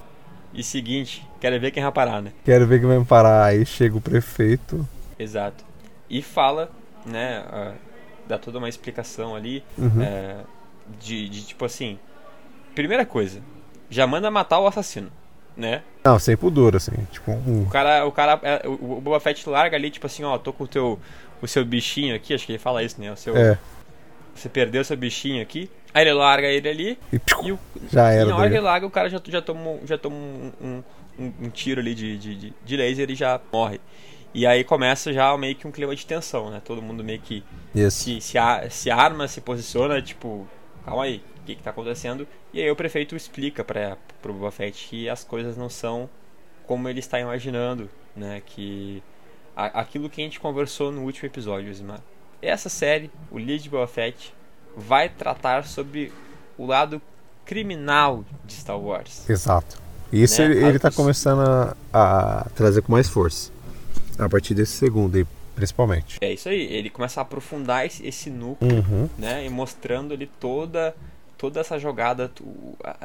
E 0.52 0.64
seguinte, 0.64 1.24
quero 1.40 1.60
ver 1.60 1.70
quem 1.70 1.82
vai 1.82 1.92
parar, 1.92 2.20
né? 2.22 2.32
Quero 2.44 2.66
ver 2.66 2.80
quem 2.80 2.88
vai 2.88 3.04
parar. 3.04 3.44
Aí 3.44 3.64
chega 3.64 3.96
o 3.96 4.00
prefeito. 4.00 4.86
Exato. 5.18 5.64
E 6.08 6.22
fala, 6.22 6.70
né? 7.06 7.44
Uh, 7.52 7.74
dá 8.26 8.36
toda 8.36 8.58
uma 8.58 8.68
explicação 8.68 9.36
ali. 9.36 9.62
Uhum. 9.78 9.86
Uh, 9.86 10.44
de, 10.98 11.28
de 11.28 11.42
tipo 11.46 11.64
assim. 11.64 11.98
Primeira 12.74 13.04
coisa, 13.04 13.40
já 13.88 14.06
manda 14.06 14.30
matar 14.30 14.58
o 14.60 14.66
assassino, 14.66 15.10
né? 15.56 15.82
Não, 16.04 16.18
sem 16.18 16.36
pudor, 16.36 16.76
assim. 16.76 16.92
Tipo, 17.10 17.32
um... 17.32 17.62
O 17.62 17.70
cara, 17.70 18.06
o 18.06 18.12
cara, 18.12 18.38
é, 18.42 18.62
o 18.66 19.00
Boba 19.00 19.20
Fett 19.20 19.48
larga 19.48 19.76
ali, 19.76 19.90
tipo 19.90 20.06
assim, 20.06 20.22
ó, 20.24 20.38
tô 20.38 20.52
com 20.52 20.64
o 20.64 20.68
teu, 20.68 20.98
o 21.42 21.46
seu 21.46 21.64
bichinho 21.64 22.14
aqui, 22.14 22.34
acho 22.34 22.46
que 22.46 22.52
ele 22.52 22.58
fala 22.58 22.82
isso, 22.82 23.00
né? 23.00 23.12
O 23.12 23.16
seu, 23.16 23.36
é. 23.36 23.58
Você 24.34 24.48
perdeu 24.48 24.82
seu 24.84 24.96
bichinho 24.96 25.42
aqui. 25.42 25.70
Aí 25.92 26.02
ele 26.04 26.12
larga 26.12 26.46
ele 26.46 26.68
ali. 26.68 26.98
E, 27.12 27.20
e 27.42 27.52
o, 27.52 27.58
já 27.90 28.10
era. 28.10 28.24
E 28.24 28.28
na 28.28 28.36
hora 28.36 28.48
que 28.48 28.54
ele 28.54 28.62
larga, 28.62 28.86
o 28.86 28.90
cara 28.90 29.10
já, 29.10 29.20
já 29.26 29.42
toma, 29.42 29.78
já 29.84 29.98
toma 29.98 30.16
um, 30.16 30.52
um, 30.62 30.82
um, 31.18 31.32
um 31.42 31.50
tiro 31.50 31.80
ali 31.80 31.94
de, 31.94 32.16
de, 32.16 32.52
de 32.64 32.76
laser 32.76 33.10
e 33.10 33.14
já 33.14 33.40
morre. 33.52 33.80
E 34.32 34.46
aí 34.46 34.62
começa 34.62 35.12
já 35.12 35.36
meio 35.36 35.56
que 35.56 35.66
um 35.66 35.72
clima 35.72 35.94
de 35.94 36.06
tensão, 36.06 36.50
né? 36.50 36.62
Todo 36.64 36.80
mundo 36.80 37.02
meio 37.02 37.20
que 37.20 37.42
se, 37.90 38.20
se, 38.20 38.38
se 38.70 38.90
arma, 38.90 39.26
se 39.26 39.40
posiciona, 39.40 40.00
tipo, 40.00 40.46
calma 40.84 41.04
aí, 41.04 41.20
o 41.40 41.44
que, 41.46 41.56
que 41.56 41.62
tá 41.62 41.70
acontecendo? 41.70 42.26
E 42.52 42.60
aí 42.60 42.70
o 42.70 42.76
prefeito 42.76 43.16
explica 43.16 43.64
para 43.64 43.96
pro 44.20 44.32
Boba 44.32 44.50
Fett 44.50 44.88
que 44.88 45.08
as 45.08 45.24
coisas 45.24 45.56
não 45.56 45.68
são 45.68 46.08
como 46.66 46.88
ele 46.88 47.00
está 47.00 47.18
imaginando, 47.18 47.88
né? 48.14 48.42
Que 48.44 49.02
a, 49.56 49.80
aquilo 49.80 50.08
que 50.08 50.20
a 50.20 50.24
gente 50.24 50.38
conversou 50.38 50.92
no 50.92 51.02
último 51.02 51.26
episódio, 51.26 51.74
Zimar. 51.74 52.00
Essa 52.40 52.68
série, 52.68 53.10
o 53.30 53.38
Lead 53.38 53.68
Boba 53.68 53.86
Fett, 53.86 54.34
vai 54.76 55.08
tratar 55.08 55.64
sobre 55.64 56.12
o 56.56 56.66
lado 56.66 57.00
criminal 57.44 58.24
de 58.44 58.54
Star 58.54 58.78
Wars. 58.78 59.28
Exato. 59.28 59.80
Isso 60.12 60.40
né? 60.42 60.48
ele, 60.48 60.76
está 60.76 60.90
começando 60.90 61.40
a, 61.40 61.76
a 61.92 62.48
trazer 62.50 62.82
com 62.82 62.92
mais 62.92 63.08
força. 63.08 63.50
A 64.18 64.28
partir 64.28 64.54
desse 64.54 64.72
segundo 64.72 65.16
aí, 65.16 65.26
principalmente. 65.54 66.18
É 66.20 66.32
isso 66.32 66.48
aí, 66.48 66.60
ele 66.60 66.90
começa 66.90 67.20
a 67.20 67.22
aprofundar 67.22 67.86
esse, 67.86 68.06
esse 68.06 68.30
núcleo, 68.30 68.76
uhum. 68.76 69.08
né? 69.18 69.44
E 69.46 69.48
mostrando 69.48 70.14
ali 70.14 70.26
toda 70.26 70.94
toda 71.40 71.58
essa 71.58 71.78
jogada, 71.78 72.30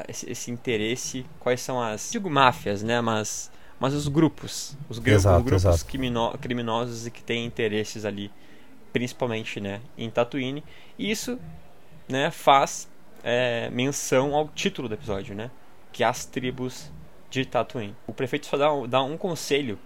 esse, 0.10 0.30
esse, 0.30 0.52
interesse, 0.52 1.26
quais 1.40 1.62
são 1.62 1.82
as, 1.82 2.12
digo 2.12 2.30
máfias, 2.30 2.84
né? 2.84 3.00
Mas, 3.00 3.50
mas 3.80 3.94
os 3.94 4.10
grupos, 4.10 4.78
os, 4.90 5.00
gru 5.00 5.14
exato, 5.14 5.38
os 5.38 5.64
grupos. 5.64 5.84
Crimino 5.84 6.38
criminosos 6.42 7.08
e 7.08 7.12
que 7.12 7.24
têm 7.24 7.46
interesses 7.46 8.04
ali, 8.04 8.30
principalmente, 8.92 9.62
né? 9.62 9.80
Em 9.98 10.10
Tatooine. 10.10 10.62
E 11.00 11.10
isso, 11.10 11.40
né? 12.10 12.30
Faz 12.30 12.90
é, 13.24 13.70
menção 13.70 14.36
ao 14.36 14.50
título 14.50 14.90
do 14.90 14.96
episódio, 14.96 15.34
né? 15.34 15.50
Que 15.94 16.04
é 16.04 16.08
as 16.08 16.26
tribos 16.26 16.92
de 17.30 17.46
Tatooine. 17.46 17.96
O 18.06 18.14
prefeito 18.14 18.48
só 18.48 18.58
dá, 18.58 18.68
dá 18.86 19.02
um 19.02 19.16
conselho 19.16 19.80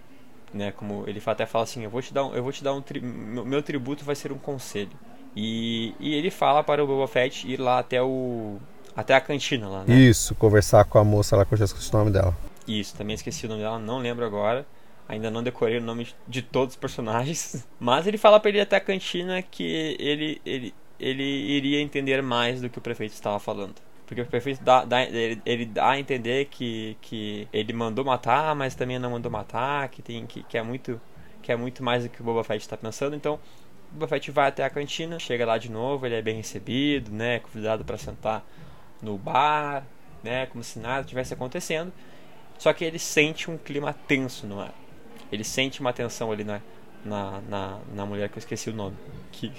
né? 0.52 0.72
Como 0.72 1.04
ele 1.06 1.22
até 1.24 1.46
fala 1.46 1.62
assim, 1.62 1.84
eu 1.84 1.90
vou 1.90 2.02
te 2.02 2.12
dar 2.12 2.24
um, 2.24 2.34
eu 2.34 2.42
vou 2.42 2.50
te 2.50 2.64
dar 2.64 2.72
um 2.72 2.82
tri, 2.82 3.00
meu, 3.00 3.62
tributo 3.62 4.04
vai 4.04 4.16
ser 4.16 4.32
um 4.32 4.38
conselho. 4.38 4.90
E, 5.34 5.94
e 6.00 6.14
ele 6.14 6.30
fala 6.30 6.62
para 6.62 6.82
o 6.82 6.86
Boba 6.86 7.06
Fett 7.06 7.46
ir 7.50 7.60
lá 7.60 7.78
até 7.78 8.02
o 8.02 8.58
até 8.96 9.14
a 9.14 9.20
cantina 9.20 9.68
lá, 9.68 9.84
né? 9.84 9.94
Isso, 9.94 10.34
conversar 10.34 10.84
com 10.84 10.98
a 10.98 11.04
moça 11.04 11.36
lá 11.36 11.44
que 11.44 11.54
eu 11.54 11.58
já 11.58 11.64
esqueci 11.64 11.94
o 11.94 11.98
nome 11.98 12.10
dela. 12.10 12.36
Isso, 12.66 12.94
também 12.96 13.14
esqueci 13.14 13.46
o 13.46 13.48
nome 13.48 13.62
dela, 13.62 13.78
não 13.78 13.98
lembro 13.98 14.24
agora. 14.24 14.66
Ainda 15.08 15.30
não 15.30 15.42
decorei 15.42 15.78
o 15.78 15.82
nome 15.82 16.08
de 16.28 16.42
todos 16.42 16.74
os 16.74 16.80
personagens. 16.80 17.66
Mas 17.80 18.06
ele 18.06 18.18
fala 18.18 18.38
para 18.38 18.48
ele 18.50 18.58
ir 18.58 18.62
até 18.62 18.76
a 18.76 18.80
cantina 18.80 19.42
que 19.42 19.64
ele, 19.98 20.40
ele, 20.44 20.74
ele 20.98 21.22
iria 21.22 21.80
entender 21.80 22.22
mais 22.22 22.60
do 22.60 22.68
que 22.68 22.78
o 22.78 22.80
prefeito 22.80 23.12
estava 23.12 23.38
falando. 23.38 23.74
Porque 24.06 24.22
o 24.22 24.26
prefeito 24.26 24.62
dá, 24.62 24.84
dá, 24.84 25.02
ele, 25.02 25.40
ele, 25.46 25.66
dá 25.66 25.90
a 25.90 25.98
entender 25.98 26.46
que, 26.46 26.96
que 27.00 27.48
ele 27.52 27.72
mandou 27.72 28.04
matar, 28.04 28.54
mas 28.54 28.74
também 28.74 28.98
não 28.98 29.10
mandou 29.10 29.30
matar, 29.30 29.88
que, 29.88 30.02
tem, 30.02 30.26
que, 30.26 30.42
que, 30.42 30.58
é, 30.58 30.62
muito, 30.62 31.00
que 31.42 31.50
é 31.50 31.56
muito 31.56 31.82
mais 31.82 32.04
do 32.04 32.08
que 32.08 32.20
o 32.20 32.24
Boba 32.24 32.42
Fett 32.44 32.60
está 32.60 32.76
pensando. 32.76 33.14
Então, 33.14 33.38
Boba 33.92 34.06
Fett 34.08 34.30
vai 34.30 34.48
até 34.48 34.64
a 34.64 34.70
cantina, 34.70 35.18
chega 35.18 35.44
lá 35.44 35.58
de 35.58 35.70
novo, 35.70 36.06
ele 36.06 36.14
é 36.14 36.22
bem 36.22 36.36
recebido, 36.36 37.10
né, 37.10 37.40
convidado 37.40 37.84
para 37.84 37.98
sentar 37.98 38.44
no 39.02 39.16
bar, 39.18 39.84
né, 40.22 40.46
como 40.46 40.62
se 40.62 40.78
nada 40.78 41.04
tivesse 41.04 41.34
acontecendo. 41.34 41.92
Só 42.58 42.72
que 42.72 42.84
ele 42.84 42.98
sente 42.98 43.50
um 43.50 43.56
clima 43.56 43.94
tenso 44.06 44.46
no 44.46 44.60
ar. 44.60 44.74
Ele 45.32 45.42
sente 45.42 45.80
uma 45.80 45.92
tensão 45.92 46.30
ali 46.30 46.44
na, 46.44 46.60
na, 47.04 47.40
na, 47.48 47.78
na 47.94 48.06
mulher 48.06 48.28
que 48.28 48.36
eu 48.36 48.40
esqueci 48.40 48.68
o 48.68 48.74
nome. 48.74 48.96
Que 49.32 49.50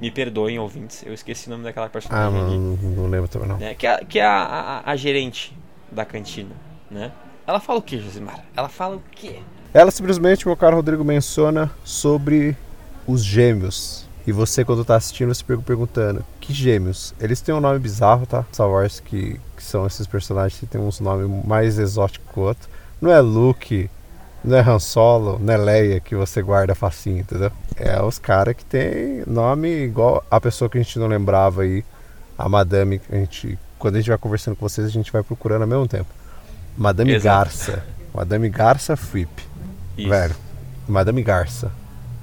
me 0.00 0.10
perdoem, 0.10 0.58
ouvintes, 0.58 1.04
eu 1.06 1.14
esqueci 1.14 1.46
o 1.46 1.50
nome 1.50 1.62
daquela 1.62 1.88
personagem. 1.88 2.26
Ah, 2.26 2.30
não, 2.30 2.76
não 2.76 3.06
lembro 3.06 3.28
também 3.28 3.48
não. 3.48 3.58
né? 3.58 3.74
Que 3.74 3.86
é, 3.86 4.04
que 4.04 4.18
é 4.18 4.24
a, 4.24 4.82
a, 4.84 4.90
a 4.90 4.96
gerente 4.96 5.56
da 5.90 6.04
cantina, 6.04 6.54
né? 6.90 7.12
Ela 7.46 7.60
fala 7.60 7.78
o 7.78 7.82
que, 7.82 7.98
Josimar? 7.98 8.44
Ela 8.56 8.68
fala 8.68 8.96
o 8.96 9.02
quê? 9.12 9.40
Ela 9.72 9.90
simplesmente, 9.90 10.46
meu 10.46 10.56
caro 10.56 10.76
Rodrigo, 10.76 11.04
menciona 11.04 11.70
sobre 11.84 12.56
os 13.08 13.24
gêmeos. 13.24 14.06
E 14.26 14.30
você, 14.30 14.62
quando 14.62 14.84
tá 14.84 14.94
assistindo, 14.94 15.34
se 15.34 15.42
perguntando: 15.42 16.22
que 16.38 16.52
gêmeos? 16.52 17.14
Eles 17.18 17.40
têm 17.40 17.54
um 17.54 17.60
nome 17.60 17.78
bizarro, 17.78 18.26
tá? 18.26 18.44
Star 18.52 18.68
Wars, 18.68 19.00
que, 19.00 19.40
que 19.56 19.62
são 19.62 19.86
esses 19.86 20.06
personagens 20.06 20.60
que 20.60 20.66
tem 20.66 20.80
uns 20.80 21.00
nomes 21.00 21.44
mais 21.46 21.78
exóticos 21.78 22.30
que 22.30 22.38
o 22.38 22.42
outro. 22.42 22.68
Não 23.00 23.10
é 23.10 23.20
Luke, 23.20 23.88
não 24.44 24.56
é 24.56 24.60
Han 24.60 24.78
Solo, 24.78 25.38
não 25.40 25.54
é 25.54 25.56
Leia 25.56 26.00
que 26.00 26.14
você 26.14 26.42
guarda 26.42 26.74
facinho, 26.74 27.20
entendeu? 27.20 27.50
É 27.74 28.02
os 28.02 28.18
caras 28.18 28.54
que 28.54 28.64
tem 28.64 29.22
nome 29.26 29.68
igual 29.68 30.22
a 30.30 30.40
pessoa 30.40 30.68
que 30.68 30.76
a 30.76 30.82
gente 30.82 30.98
não 30.98 31.06
lembrava 31.06 31.62
aí, 31.62 31.82
a 32.36 32.48
Madame, 32.48 33.00
a 33.10 33.16
gente, 33.16 33.58
quando 33.78 33.96
a 33.96 33.98
gente 33.98 34.10
vai 34.10 34.18
conversando 34.18 34.56
com 34.56 34.68
vocês, 34.68 34.86
a 34.86 34.90
gente 34.90 35.10
vai 35.10 35.22
procurando 35.22 35.62
ao 35.62 35.68
mesmo 35.68 35.88
tempo. 35.88 36.08
Madame 36.76 37.14
Exato. 37.14 37.44
Garça. 37.44 37.84
Madame 38.14 38.48
Garça. 38.50 38.98
Isso. 39.96 40.08
Velho, 40.08 40.36
Madame 40.86 41.22
Garça. 41.22 41.72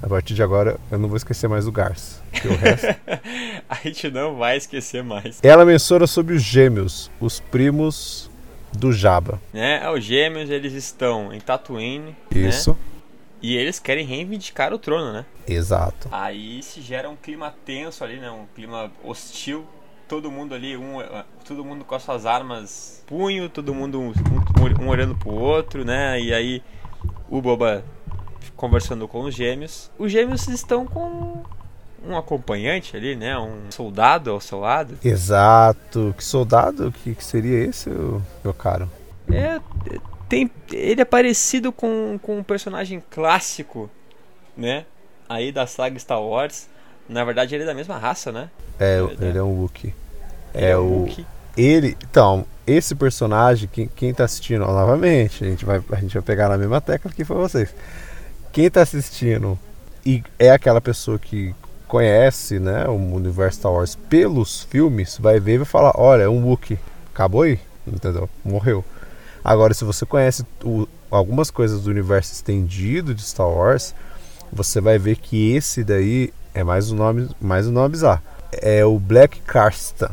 A 0.06 0.08
partir 0.08 0.34
de 0.34 0.42
agora 0.42 0.78
eu 0.88 0.98
não 1.00 1.08
vou 1.08 1.16
esquecer 1.16 1.48
mais 1.48 1.64
do 1.64 1.72
Garça. 1.72 2.22
porque 2.30 2.46
o 2.46 2.56
resto... 2.56 2.86
a 3.68 3.74
gente 3.82 4.08
não 4.08 4.36
vai 4.36 4.56
esquecer 4.56 5.02
mais. 5.02 5.40
Ela 5.42 5.64
menciona 5.64 6.06
sobre 6.06 6.32
os 6.34 6.42
gêmeos, 6.42 7.10
os 7.20 7.40
primos 7.40 8.30
do 8.72 8.92
Jabba. 8.92 9.40
Né? 9.52 9.82
É, 9.82 9.90
Os 9.90 10.04
gêmeos, 10.04 10.48
eles 10.48 10.72
estão 10.74 11.32
em 11.32 11.40
Tatooine. 11.40 12.14
né? 12.30 12.40
Isso. 12.40 12.78
E 13.42 13.56
eles 13.56 13.80
querem 13.80 14.06
reivindicar 14.06 14.72
o 14.72 14.78
trono, 14.78 15.12
né? 15.12 15.26
Exato. 15.46 16.08
Aí 16.12 16.62
se 16.62 16.80
gera 16.80 17.10
um 17.10 17.16
clima 17.16 17.52
tenso 17.64 18.04
ali, 18.04 18.18
né? 18.18 18.30
Um 18.30 18.46
clima 18.54 18.92
hostil. 19.02 19.64
Todo 20.08 20.30
mundo 20.30 20.54
ali, 20.54 20.76
um, 20.76 20.98
todo 21.44 21.64
mundo 21.64 21.84
com 21.84 21.96
as 21.96 22.02
suas 22.04 22.26
armas 22.26 23.02
punho, 23.08 23.48
todo 23.48 23.74
mundo 23.74 23.98
um, 24.00 24.10
um- 24.10 24.84
um 24.84 24.88
olhando 24.88 25.16
pro 25.16 25.30
outro, 25.30 25.84
né? 25.84 26.20
E 26.20 26.32
aí 26.32 26.62
o 27.28 27.42
Boba 27.42 27.84
conversando 28.56 29.06
com 29.06 29.22
os 29.22 29.34
gêmeos. 29.34 29.90
Os 29.98 30.10
gêmeos 30.10 30.46
estão 30.48 30.86
com 30.86 31.42
um 32.06 32.16
acompanhante 32.16 32.96
ali, 32.96 33.16
né? 33.16 33.36
Um 33.38 33.70
soldado 33.70 34.30
ao 34.30 34.40
seu 34.40 34.60
lado. 34.60 34.98
Exato. 35.04 36.14
Que 36.16 36.24
soldado 36.24 36.92
que, 36.92 37.14
que 37.14 37.24
seria 37.24 37.64
esse, 37.64 37.90
meu 38.44 38.54
caro? 38.54 38.90
É, 39.30 39.60
tem, 40.28 40.50
ele 40.72 41.00
é 41.00 41.04
parecido 41.04 41.72
com, 41.72 42.18
com 42.22 42.38
um 42.38 42.42
personagem 42.42 43.02
clássico, 43.10 43.90
né? 44.56 44.84
Aí 45.28 45.50
da 45.50 45.66
saga 45.66 45.98
Star 45.98 46.22
Wars. 46.22 46.68
Na 47.08 47.24
verdade, 47.24 47.54
ele 47.54 47.64
é 47.64 47.66
da 47.66 47.74
mesma 47.74 47.98
raça, 47.98 48.32
né? 48.32 48.50
É, 48.78 49.00
Verdade. 49.00 49.24
ele 49.24 49.38
é 49.38 49.42
um 49.42 49.60
Wookiee. 49.60 49.94
Ele 50.54 50.64
É 50.66 50.76
o. 50.76 51.08
Ele, 51.56 51.96
então, 52.02 52.44
esse 52.66 52.94
personagem, 52.94 53.68
quem, 53.72 53.88
quem 53.88 54.12
tá 54.12 54.24
assistindo, 54.24 54.62
ó, 54.62 54.72
novamente, 54.72 55.42
a 55.42 55.48
gente, 55.48 55.64
vai, 55.64 55.80
a 55.90 55.96
gente 55.96 56.12
vai 56.12 56.22
pegar 56.22 56.48
na 56.48 56.58
mesma 56.58 56.80
tecla 56.80 57.10
que 57.10 57.24
foi 57.24 57.36
vocês. 57.36 57.74
Quem 58.56 58.70
tá 58.70 58.80
assistindo 58.80 59.58
e 60.02 60.24
é 60.38 60.48
aquela 60.50 60.80
pessoa 60.80 61.18
que 61.18 61.54
conhece, 61.86 62.58
né, 62.58 62.86
o 62.88 62.92
universo 62.94 63.58
Star 63.58 63.70
Wars 63.70 63.96
pelos 64.08 64.62
filmes, 64.62 65.18
vai 65.20 65.38
ver 65.38 65.56
e 65.56 65.58
vai 65.58 65.66
falar, 65.66 65.92
olha, 65.94 66.22
é 66.22 66.28
um 66.30 66.42
Wookiee. 66.42 66.78
Acabou 67.12 67.42
aí, 67.42 67.60
entendeu? 67.86 68.30
Morreu. 68.42 68.82
Agora, 69.44 69.74
se 69.74 69.84
você 69.84 70.06
conhece 70.06 70.42
o- 70.64 70.88
algumas 71.10 71.50
coisas 71.50 71.82
do 71.82 71.90
universo 71.90 72.32
estendido 72.32 73.14
de 73.14 73.20
Star 73.20 73.46
Wars, 73.46 73.94
você 74.50 74.80
vai 74.80 74.96
ver 74.98 75.16
que 75.18 75.52
esse 75.54 75.84
daí 75.84 76.32
é 76.54 76.64
mais 76.64 76.90
um 76.90 76.96
nome, 76.96 77.28
mais 77.38 77.68
um 77.68 77.72
nome 77.72 77.90
bizarro. 77.90 78.22
É 78.52 78.82
o 78.86 78.98
Black 78.98 79.38
Carstan. 79.42 80.12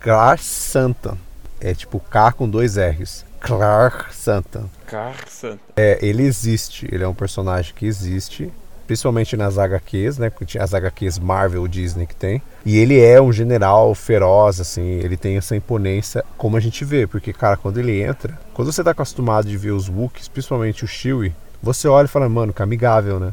Clark 0.00 0.42
Santa. 0.42 1.16
É 1.60 1.72
tipo 1.72 2.00
K 2.00 2.32
com 2.32 2.48
dois 2.48 2.76
R's. 2.76 3.24
Clark 3.40 4.14
Santa. 4.14 4.64
Carça. 4.86 5.58
É, 5.76 5.98
ele 6.00 6.22
existe, 6.22 6.88
ele 6.90 7.04
é 7.04 7.08
um 7.08 7.14
personagem 7.14 7.74
que 7.74 7.86
existe, 7.86 8.52
principalmente 8.86 9.36
nas 9.36 9.58
HQs, 9.58 10.18
né? 10.18 10.32
As 10.60 10.72
HQs 10.72 11.18
Marvel 11.18 11.66
Disney 11.66 12.06
que 12.06 12.14
tem. 12.14 12.40
E 12.64 12.78
ele 12.78 13.00
é 13.00 13.20
um 13.20 13.32
general 13.32 13.94
feroz, 13.94 14.60
assim, 14.60 14.82
ele 14.82 15.16
tem 15.16 15.36
essa 15.36 15.56
imponência, 15.56 16.24
como 16.36 16.56
a 16.56 16.60
gente 16.60 16.84
vê, 16.84 17.06
porque, 17.06 17.32
cara, 17.32 17.56
quando 17.56 17.78
ele 17.78 18.00
entra, 18.00 18.38
quando 18.54 18.72
você 18.72 18.82
tá 18.82 18.92
acostumado 18.92 19.48
de 19.48 19.56
ver 19.56 19.72
os 19.72 19.88
Wookiees, 19.88 20.28
principalmente 20.28 20.84
o 20.84 20.88
Chewie, 20.88 21.34
você 21.62 21.88
olha 21.88 22.06
e 22.06 22.08
fala, 22.08 22.28
mano, 22.28 22.52
que 22.52 22.62
amigável, 22.62 23.18
né? 23.18 23.32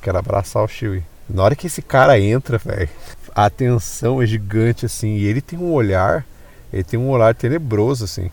Quero 0.00 0.18
abraçar 0.18 0.62
o 0.62 0.68
Chewie. 0.68 1.04
Na 1.28 1.42
hora 1.42 1.56
que 1.56 1.66
esse 1.66 1.82
cara 1.82 2.18
entra, 2.18 2.58
velho, 2.58 2.88
a 3.34 3.48
tensão 3.48 4.20
é 4.22 4.26
gigante, 4.26 4.86
assim, 4.86 5.16
e 5.16 5.24
ele 5.24 5.40
tem 5.40 5.58
um 5.58 5.72
olhar, 5.72 6.24
ele 6.72 6.84
tem 6.84 6.98
um 6.98 7.10
olhar 7.10 7.34
tenebroso, 7.34 8.04
assim. 8.04 8.30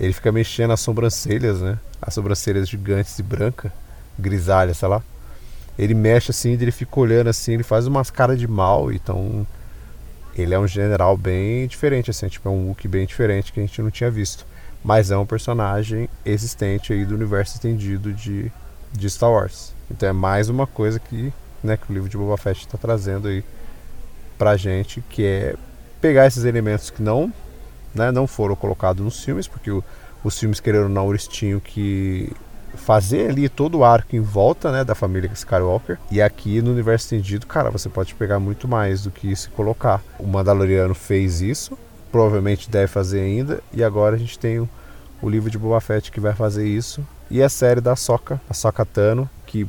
Ele 0.00 0.14
fica 0.14 0.32
mexendo 0.32 0.70
as 0.70 0.80
sobrancelhas, 0.80 1.60
né? 1.60 1.78
As 2.00 2.14
sobrancelhas 2.14 2.66
gigantes 2.66 3.18
e 3.18 3.22
branca, 3.22 3.70
grisalha, 4.18 4.72
sei 4.72 4.88
lá. 4.88 5.02
Ele 5.78 5.92
mexe 5.92 6.30
assim, 6.30 6.52
ele 6.52 6.72
fica 6.72 6.98
olhando 6.98 7.28
assim, 7.28 7.52
ele 7.52 7.62
faz 7.62 7.86
umas 7.86 8.10
caras 8.10 8.38
de 8.38 8.48
mal, 8.48 8.90
então 8.90 9.46
ele 10.34 10.54
é 10.54 10.58
um 10.58 10.66
general 10.66 11.18
bem 11.18 11.66
diferente, 11.66 12.10
assim, 12.10 12.28
tipo, 12.28 12.48
é 12.48 12.50
um 12.50 12.68
look 12.68 12.88
bem 12.88 13.04
diferente 13.04 13.52
que 13.52 13.60
a 13.60 13.62
gente 13.62 13.82
não 13.82 13.90
tinha 13.90 14.10
visto. 14.10 14.46
Mas 14.82 15.10
é 15.10 15.18
um 15.18 15.26
personagem 15.26 16.08
existente 16.24 16.94
aí 16.94 17.04
do 17.04 17.14
universo 17.14 17.56
estendido 17.56 18.10
de, 18.14 18.50
de 18.92 19.10
Star 19.10 19.30
Wars. 19.30 19.74
Então 19.90 20.08
é 20.08 20.12
mais 20.12 20.48
uma 20.48 20.66
coisa 20.66 20.98
que, 20.98 21.30
né, 21.62 21.76
que 21.76 21.92
o 21.92 21.94
livro 21.94 22.08
de 22.08 22.16
Boba 22.16 22.38
Fett 22.38 22.60
está 22.60 22.78
trazendo 22.78 23.28
aí 23.28 23.44
pra 24.38 24.56
gente, 24.56 25.02
que 25.10 25.26
é 25.26 25.54
pegar 26.00 26.26
esses 26.26 26.44
elementos 26.44 26.88
que 26.88 27.02
não 27.02 27.30
né, 27.94 28.10
não 28.10 28.26
foram 28.26 28.54
colocados 28.56 29.04
nos 29.04 29.22
filmes, 29.24 29.46
porque 29.48 29.70
o- 29.70 29.82
os 30.22 30.38
filmes 30.38 30.60
quereram 30.60 30.88
não 30.88 31.08
eles 31.10 31.26
tinham 31.26 31.58
que 31.60 32.30
fazer 32.74 33.30
ali 33.30 33.48
todo 33.48 33.78
o 33.78 33.84
arco 33.84 34.14
em 34.14 34.20
volta 34.20 34.70
né, 34.70 34.84
da 34.84 34.94
família 34.94 35.30
Skywalker. 35.32 35.98
E 36.10 36.20
aqui 36.22 36.62
no 36.62 36.70
universo 36.70 37.06
estendido, 37.06 37.46
cara, 37.46 37.70
você 37.70 37.88
pode 37.88 38.14
pegar 38.14 38.38
muito 38.38 38.68
mais 38.68 39.02
do 39.02 39.10
que 39.10 39.30
isso 39.30 39.48
e 39.48 39.50
colocar. 39.52 40.00
O 40.18 40.26
Mandaloriano 40.26 40.94
fez 40.94 41.40
isso, 41.40 41.76
provavelmente 42.12 42.70
deve 42.70 42.86
fazer 42.86 43.20
ainda, 43.20 43.60
e 43.72 43.82
agora 43.82 44.16
a 44.16 44.18
gente 44.18 44.38
tem 44.38 44.58
o, 44.60 44.68
o 45.22 45.28
livro 45.28 45.50
de 45.50 45.58
Boba 45.58 45.80
Fett 45.80 46.10
que 46.10 46.20
vai 46.20 46.32
fazer 46.34 46.66
isso. 46.66 47.04
E 47.30 47.42
a 47.42 47.48
série 47.48 47.80
da 47.80 47.94
Soca, 47.96 48.40
a 48.48 48.54
Soca 48.54 48.84
Tano, 48.84 49.28
que 49.46 49.66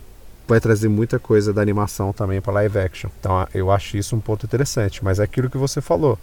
vai 0.47 0.59
trazer 0.59 0.89
muita 0.89 1.17
coisa 1.17 1.53
da 1.53 1.61
animação 1.61 2.11
também 2.11 2.41
para 2.41 2.53
live 2.53 2.77
action. 2.79 3.09
Então 3.19 3.47
eu 3.53 3.71
acho 3.71 3.97
isso 3.97 4.15
um 4.15 4.19
ponto 4.19 4.45
interessante, 4.45 5.03
mas 5.03 5.19
é 5.19 5.23
aquilo 5.23 5.49
que 5.49 5.57
você 5.57 5.79
falou 5.79 6.17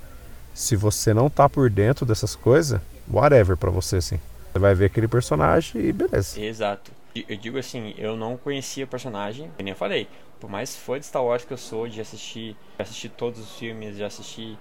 se 0.58 0.74
você 0.74 1.14
não 1.14 1.30
tá 1.30 1.48
por 1.48 1.70
dentro 1.70 2.04
dessas 2.04 2.34
coisas, 2.34 2.80
whatever 3.08 3.56
pra 3.56 3.70
você, 3.70 3.98
assim. 3.98 4.18
Você 4.52 4.58
vai 4.58 4.74
ver 4.74 4.86
aquele 4.86 5.06
personagem 5.06 5.80
e 5.80 5.92
beleza. 5.92 6.40
Exato. 6.40 6.90
Eu 7.14 7.36
digo 7.36 7.58
assim, 7.58 7.94
eu 7.96 8.16
não 8.16 8.36
conhecia 8.36 8.84
o 8.84 8.88
personagem, 8.88 9.48
nem 9.56 9.68
eu 9.68 9.76
falei. 9.76 10.08
Por 10.40 10.50
mais 10.50 10.74
fã 10.74 10.98
de 10.98 11.06
Star 11.06 11.22
Wars 11.22 11.44
que 11.44 11.52
eu 11.52 11.56
sou, 11.56 11.86
de 11.86 12.00
assistir, 12.00 12.56
assistir 12.76 13.08
todos 13.08 13.38
os 13.38 13.56
filmes, 13.56 13.94
de 13.94 14.02
assistir 14.02 14.58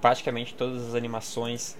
praticamente 0.00 0.54
todas 0.54 0.88
as 0.88 0.94
animações, 0.96 1.76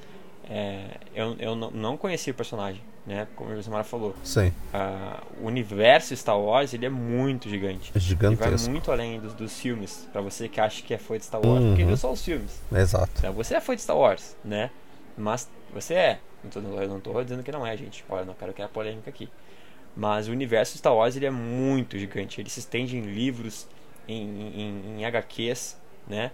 é, 0.48 0.98
eu, 1.12 1.34
eu 1.40 1.56
não 1.56 1.96
conhecia 1.96 2.32
o 2.32 2.36
personagem, 2.36 2.80
né? 3.06 3.26
Como 3.36 3.50
o 3.50 3.54
Josimar 3.56 3.84
falou. 3.84 4.14
Sim, 4.22 4.52
Ah, 4.72 5.22
o 5.40 5.46
universo 5.46 6.16
Star 6.16 6.38
Wars, 6.38 6.72
ele 6.74 6.86
é 6.86 6.90
muito 6.90 7.48
gigante. 7.48 7.90
é 7.94 7.98
Ele 7.98 8.00
vai 8.00 8.00
gigantesco. 8.00 8.70
muito 8.70 8.90
além 8.92 9.20
dos, 9.20 9.34
dos 9.34 9.58
filmes, 9.58 10.08
pra 10.12 10.20
você 10.20 10.48
que 10.48 10.60
acha 10.60 10.82
que 10.82 10.94
é 10.94 10.98
fã 10.98 11.16
de 11.18 11.24
Star 11.24 11.40
Wars, 11.44 11.64
porque 11.64 11.82
Uhum. 11.82 11.88
viu 11.88 11.96
só 11.96 12.12
os 12.12 12.24
filmes. 12.24 12.60
Exato. 12.72 13.10
Então, 13.18 13.32
Você 13.32 13.54
é 13.54 13.60
fã 13.60 13.74
de 13.74 13.82
Star 13.82 13.96
Wars, 13.96 14.36
né? 14.44 14.70
Mas 15.16 15.48
você 15.74 15.94
é. 15.94 16.18
Não 16.44 16.50
tô, 16.50 16.60
não 16.60 17.00
tô 17.00 17.22
dizendo 17.22 17.42
que 17.42 17.52
não 17.52 17.66
é, 17.66 17.76
gente. 17.76 18.04
Olha, 18.08 18.24
não 18.24 18.34
quero 18.34 18.52
criar 18.52 18.68
polêmica 18.68 19.08
aqui. 19.10 19.28
Mas 19.94 20.26
o 20.28 20.32
universo 20.32 20.76
Star 20.78 20.94
Wars 20.94 21.14
ele 21.16 21.26
é 21.26 21.30
muito 21.30 21.98
gigante. 21.98 22.40
Ele 22.40 22.48
se 22.48 22.60
estende 22.60 22.96
em 22.96 23.02
livros, 23.02 23.68
em, 24.08 24.22
em, 24.96 25.00
em 25.00 25.04
HQs, 25.04 25.76
né? 26.08 26.30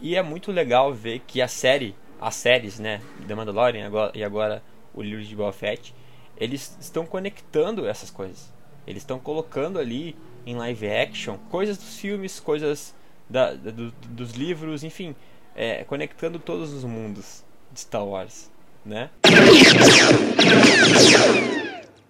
E 0.00 0.16
é 0.16 0.22
muito 0.22 0.50
legal 0.52 0.92
ver 0.94 1.20
que 1.26 1.42
a 1.42 1.48
série, 1.48 1.94
as 2.20 2.34
séries, 2.34 2.78
né? 2.78 3.00
The 3.26 3.34
Mandalorian 3.34 3.86
agora, 3.86 4.12
e 4.14 4.22
agora 4.24 4.62
o 4.94 5.02
livro 5.02 5.24
de 5.24 5.34
Boba 5.34 5.52
Fett, 5.52 5.94
eles 6.36 6.76
estão 6.80 7.04
conectando 7.06 7.86
essas 7.86 8.10
coisas. 8.10 8.52
Eles 8.86 9.02
estão 9.02 9.18
colocando 9.18 9.78
ali 9.78 10.16
em 10.44 10.56
live 10.56 10.88
action 10.90 11.36
coisas 11.50 11.76
dos 11.78 11.96
filmes, 11.98 12.40
coisas 12.40 12.94
da, 13.30 13.54
do- 13.54 13.90
dos 14.08 14.32
livros, 14.32 14.82
enfim, 14.82 15.14
é, 15.54 15.84
conectando 15.84 16.38
todos 16.38 16.72
os 16.72 16.82
mundos 16.84 17.44
de 17.70 17.80
Star 17.80 18.04
Wars, 18.04 18.50
né? 18.84 19.08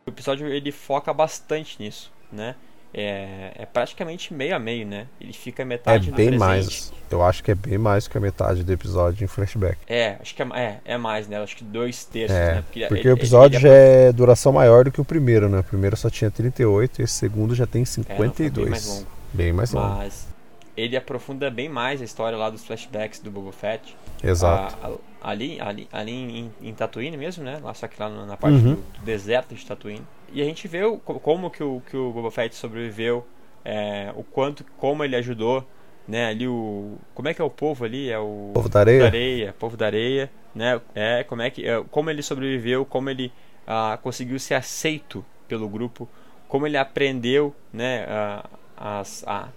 O 0.06 0.10
episódio 0.10 0.48
ele 0.48 0.72
foca 0.72 1.12
bastante 1.12 1.76
nisso, 1.78 2.10
né? 2.32 2.56
É, 2.94 3.52
é 3.54 3.66
praticamente 3.66 4.34
meio 4.34 4.54
a 4.54 4.58
meio, 4.58 4.86
né? 4.86 5.06
Ele 5.20 5.32
fica 5.32 5.64
metade 5.64 6.10
é 6.10 6.12
bem 6.12 6.36
mais. 6.36 6.92
Eu 7.10 7.22
acho 7.22 7.42
que 7.42 7.50
é 7.50 7.54
bem 7.54 7.78
mais 7.78 8.06
que 8.06 8.16
a 8.16 8.20
metade 8.20 8.62
do 8.62 8.72
episódio 8.72 9.24
em 9.24 9.26
flashback. 9.26 9.78
É, 9.86 10.16
acho 10.20 10.34
que 10.34 10.42
é, 10.42 10.46
é, 10.54 10.80
é 10.84 10.96
mais, 10.98 11.28
né? 11.28 11.42
Acho 11.42 11.56
que 11.56 11.64
dois 11.64 12.04
terços, 12.04 12.36
é, 12.36 12.54
né? 12.56 12.62
Porque, 12.62 12.86
porque 12.86 13.08
ele, 13.08 13.10
o 13.10 13.16
episódio 13.16 13.58
ele, 13.58 13.68
ele 13.68 13.74
já 13.74 13.80
é 14.08 14.12
duração 14.12 14.52
maior 14.52 14.84
do 14.84 14.92
que 14.92 15.00
o 15.00 15.04
primeiro, 15.04 15.48
né? 15.48 15.60
O 15.60 15.64
primeiro 15.64 15.96
só 15.96 16.10
tinha 16.10 16.30
38 16.30 17.00
e 17.00 17.04
esse 17.04 17.14
segundo 17.14 17.54
já 17.54 17.66
tem 17.66 17.84
52. 17.84 18.06
É, 18.08 18.50
não, 18.50 18.52
bem 18.54 18.70
mais 18.70 18.86
longo. 18.86 19.06
Bem 19.32 19.52
mais 19.52 19.72
longo. 19.72 19.94
Mas 19.96 20.32
ele 20.76 20.96
aprofunda 20.96 21.50
bem 21.50 21.68
mais 21.68 22.00
a 22.00 22.04
história 22.04 22.36
lá 22.36 22.48
dos 22.48 22.64
flashbacks 22.64 23.20
do 23.20 23.30
Boba 23.30 23.52
Fett. 23.52 23.96
Exato. 24.22 24.76
A, 24.82 24.88
a, 24.88 25.30
ali 25.30 25.60
ali, 25.60 25.88
ali 25.92 26.12
em, 26.12 26.52
em, 26.62 26.74
Tatooine 26.74 27.16
mesmo, 27.16 27.44
né? 27.44 27.58
Lá, 27.62 27.74
só 27.74 27.86
que 27.86 28.00
lá 28.00 28.08
na 28.08 28.36
parte 28.36 28.56
uhum. 28.56 28.74
do, 28.74 28.76
do, 28.76 29.04
deserto 29.04 29.54
de 29.54 29.64
Tatooine. 29.64 30.02
E 30.32 30.40
a 30.40 30.44
gente 30.44 30.66
vê 30.66 30.84
o, 30.84 30.98
como 30.98 31.50
que 31.50 31.62
o, 31.62 31.82
que 31.88 31.96
o 31.96 32.10
Boba 32.10 32.30
Fett 32.30 32.54
sobreviveu, 32.54 33.26
é, 33.64 34.12
o 34.16 34.22
quanto, 34.22 34.64
como 34.78 35.04
ele 35.04 35.14
ajudou, 35.16 35.66
né? 36.08 36.26
Ali 36.26 36.48
o... 36.48 36.96
Como 37.14 37.28
é 37.28 37.34
que 37.34 37.40
é 37.40 37.44
o 37.44 37.50
povo 37.50 37.84
ali? 37.84 38.10
É 38.10 38.18
o... 38.18 38.50
Povo 38.54 38.68
da 38.68 38.80
areia? 38.80 39.00
Da 39.00 39.06
areia 39.06 39.54
povo 39.58 39.76
da 39.76 39.86
areia, 39.86 40.30
né? 40.54 40.80
É, 40.94 41.24
como 41.24 41.42
é 41.42 41.50
que... 41.50 41.66
É, 41.66 41.82
como 41.90 42.10
ele 42.10 42.22
sobreviveu, 42.22 42.84
como 42.84 43.10
ele 43.10 43.32
ah, 43.66 43.98
conseguiu 44.02 44.38
ser 44.38 44.54
aceito 44.54 45.24
pelo 45.46 45.68
grupo, 45.68 46.08
como 46.48 46.66
ele 46.66 46.76
aprendeu, 46.76 47.54
né? 47.72 48.06
Ah, 48.08 48.48
as... 48.76 49.24
A, 49.26 49.48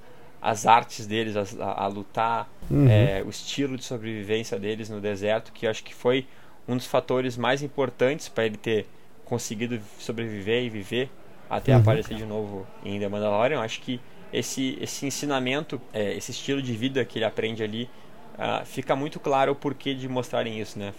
as 0.42 0.68
artes 0.68 1.08
deles 1.08 1.36
a, 1.36 1.64
a, 1.64 1.86
a 1.86 1.88
lutar, 1.88 2.48
uhum. 2.70 2.88
é, 2.88 3.24
o 3.26 3.30
estilo 3.30 3.76
de 3.76 3.84
sobrevivência 3.84 4.60
deles 4.60 4.92
no 4.92 5.02
deserto, 5.02 5.52
que 5.52 5.66
acho 5.66 5.84
que 5.84 5.92
foi 5.92 6.28
um 6.68 6.78
dos 6.78 6.86
fatores 6.86 7.36
mais 7.36 7.64
importantes 7.64 8.30
para 8.30 8.46
ele 8.46 8.56
ter 8.56 8.86
conseguido 9.26 9.80
sobreviver 10.00 10.64
e 10.64 10.70
viver 10.70 11.10
até 11.50 11.74
uhum. 11.74 11.82
aparecer 11.82 12.16
de 12.16 12.26
novo 12.26 12.66
em 12.84 13.00
The 13.00 13.08
Mandalorian. 13.08 13.62
Acho 13.62 13.82
que 13.82 14.00
esse, 14.32 14.78
esse 14.82 15.06
ensinamento, 15.06 15.82
é, 15.94 16.14
esse 16.16 16.32
estilo 16.32 16.62
de 16.62 16.74
vida 16.74 17.04
que 17.06 17.18
ele 17.18 17.26
aprende 17.26 17.64
ali, 17.64 17.90
uh, 18.36 18.66
fica 18.66 18.96
muito 18.96 19.20
claro 19.20 19.52
o 19.52 19.56
porquê 19.56 19.94
de 19.94 20.08
mostrarem 20.08 20.60
isso, 20.60 20.78
né? 20.78 20.94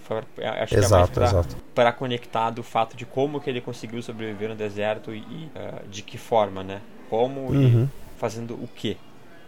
Acho 0.63 0.77
exato, 0.77 1.13
que 1.13 1.19
é 1.19 1.33
mais 1.33 1.47
para 1.75 1.93
conectar 1.93 2.51
do 2.51 2.63
fato 2.63 2.97
de 2.97 3.05
como 3.05 3.41
que 3.41 3.51
ele 3.51 3.61
conseguiu 3.61 4.03
sobreviver 4.03 4.49
no 4.49 4.55
deserto 4.55 5.13
e, 5.13 5.19
e 5.19 5.51
uh, 5.55 5.89
de 5.89 6.03
que 6.03 6.19
forma, 6.19 6.63
né? 6.63 6.81
Como 7.11 7.53
uhum. 7.53 7.85
e 7.85 8.19
fazendo 8.19 8.55
o 8.55 8.69
quê. 8.75 8.97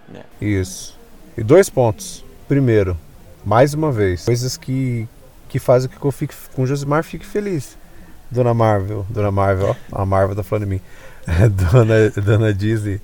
Né? 0.09 0.23
Isso. 0.41 0.99
E 1.37 1.43
dois 1.43 1.69
pontos. 1.69 2.25
Primeiro, 2.47 2.97
mais 3.45 3.75
uma 3.75 3.93
vez, 3.93 4.25
coisas 4.25 4.57
que, 4.57 5.07
que 5.49 5.59
fazem 5.59 5.91
com 5.91 5.99
que 5.99 6.05
eu 6.05 6.13
fique, 6.13 6.35
com 6.55 6.63
o 6.63 6.67
Josimar 6.67 7.05
fique 7.05 7.27
feliz. 7.27 7.77
Dona 8.31 8.53
Marvel, 8.53 9.07
Dona 9.09 9.31
Marvel, 9.31 9.77
ó, 9.93 10.03
a 10.03 10.07
Marvel 10.07 10.37
tá 10.37 10.43
falando 10.43 10.65
de 10.65 10.71
mim. 10.71 10.81
Dona, 11.73 12.11
Dona 12.11 12.53
Disney 12.53 13.01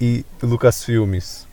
e 0.00 0.24
Lucas 0.42 0.84
Filmes. 0.84 1.46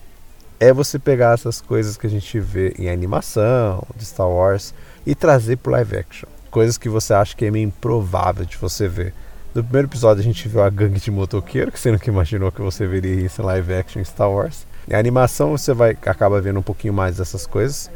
É 0.59 0.71
você 0.71 0.97
pegar 0.97 1.33
essas 1.33 1.59
coisas 1.59 1.97
que 1.97 2.07
a 2.07 2.09
gente 2.09 2.39
vê 2.39 2.73
em 2.77 2.89
animação, 2.89 3.83
de 3.95 4.05
Star 4.05 4.29
Wars, 4.29 4.73
e 5.05 5.13
trazer 5.13 5.57
pro 5.57 5.71
live 5.71 5.97
action. 5.97 6.29
Coisas 6.49 6.77
que 6.77 6.87
você 6.87 7.13
acha 7.13 7.35
que 7.35 7.45
é 7.45 7.51
meio 7.51 7.67
improvável 7.67 8.45
de 8.45 8.57
você 8.57 8.87
ver. 8.87 9.13
No 9.53 9.63
primeiro 9.63 9.87
episódio 9.87 10.21
a 10.21 10.23
gente 10.23 10.47
viu 10.47 10.63
a 10.63 10.69
gangue 10.69 10.99
de 10.99 11.11
motoqueiro, 11.11 11.71
que 11.71 11.79
você 11.79 11.91
nunca 11.91 12.09
imaginou 12.09 12.51
que 12.51 12.61
você 12.61 12.87
veria 12.87 13.25
isso 13.25 13.41
em 13.41 13.45
live 13.45 13.73
action 13.73 14.01
em 14.01 14.05
Star 14.05 14.29
Wars. 14.29 14.65
A 14.91 14.97
animação 14.97 15.51
você 15.51 15.73
vai 15.73 15.91
acaba 15.91 16.41
vendo 16.41 16.59
um 16.59 16.63
pouquinho 16.63 16.93
mais 16.93 17.17
dessas 17.17 17.45
coisas. 17.45 17.89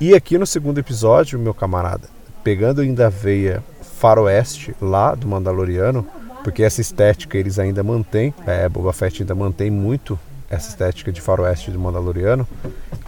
E 0.00 0.14
aqui 0.14 0.38
no 0.38 0.46
segundo 0.46 0.78
episódio, 0.78 1.38
meu 1.38 1.54
camarada, 1.54 2.08
pegando 2.42 2.80
ainda 2.80 3.06
a 3.06 3.10
veia 3.10 3.62
faroeste 3.98 4.74
lá 4.80 5.14
do 5.14 5.26
Mandaloriano, 5.26 6.06
porque 6.44 6.62
essa 6.62 6.80
estética 6.80 7.36
eles 7.36 7.58
ainda 7.58 7.82
mantêm, 7.82 8.32
é, 8.46 8.68
Boba 8.68 8.92
Fett 8.92 9.22
ainda 9.22 9.34
mantém 9.34 9.70
muito 9.70 10.18
essa 10.48 10.68
estética 10.68 11.12
de 11.12 11.20
faroeste 11.20 11.70
do 11.70 11.78
Mandaloriano, 11.78 12.46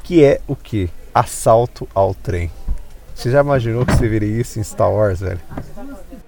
que 0.03 0.25
é 0.25 0.41
o 0.49 0.57
que? 0.57 0.91
Assalto 1.15 1.89
ao 1.95 2.13
trem. 2.13 2.51
Você 3.15 3.31
já 3.31 3.41
imaginou 3.41 3.87
que 3.87 3.93
você 3.95 4.09
veria 4.09 4.41
isso 4.41 4.59
em 4.59 4.63
Star 4.63 4.91
Wars, 4.91 5.21
velho? 5.21 5.41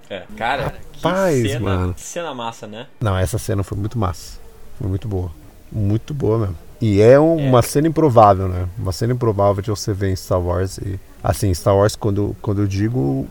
É, 0.09 0.23
cara, 0.37 0.75
Rapaz, 1.03 1.43
cena, 1.43 1.61
mano. 1.61 1.95
cena 1.97 2.35
massa, 2.35 2.67
né? 2.67 2.87
Não, 3.01 3.17
essa 3.17 3.39
cena 3.39 3.63
foi 3.63 3.79
muito 3.79 3.99
massa. 3.99 4.39
Foi 4.79 4.89
muito 4.89 5.09
boa. 5.09 5.31
Muito 5.71 6.13
boa 6.13 6.39
mesmo. 6.39 6.57
E 6.81 7.01
é 7.01 7.19
uma 7.19 7.61
é. 7.61 7.63
cena 7.63 7.89
improvável, 7.89 8.49
né? 8.49 8.69
Uma 8.77 8.93
cena 8.93 9.13
improvável 9.13 9.63
de 9.63 9.71
você 9.71 9.93
ver 9.93 10.11
em 10.11 10.17
Star 10.17 10.41
Wars. 10.41 10.79
E, 10.79 10.99
assim, 11.23 11.53
Star 11.55 11.77
Wars, 11.77 11.97
quando, 11.97 12.37
quando 12.43 12.61
eu 12.61 12.67
digo, 12.67 13.27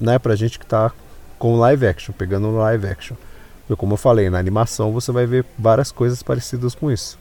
né, 0.00 0.18
pra 0.18 0.34
gente 0.34 0.58
que 0.58 0.66
tá 0.66 0.90
com 1.38 1.58
live 1.58 1.86
action, 1.86 2.12
pegando 2.12 2.50
live 2.56 2.86
action. 2.86 3.16
Porque, 3.66 3.78
como 3.78 3.94
eu 3.94 3.96
falei, 3.96 4.28
na 4.30 4.38
animação 4.38 4.92
você 4.92 5.12
vai 5.12 5.26
ver 5.26 5.44
várias 5.58 5.92
coisas 5.92 6.22
parecidas 6.22 6.74
com 6.74 6.90
isso. 6.90 7.18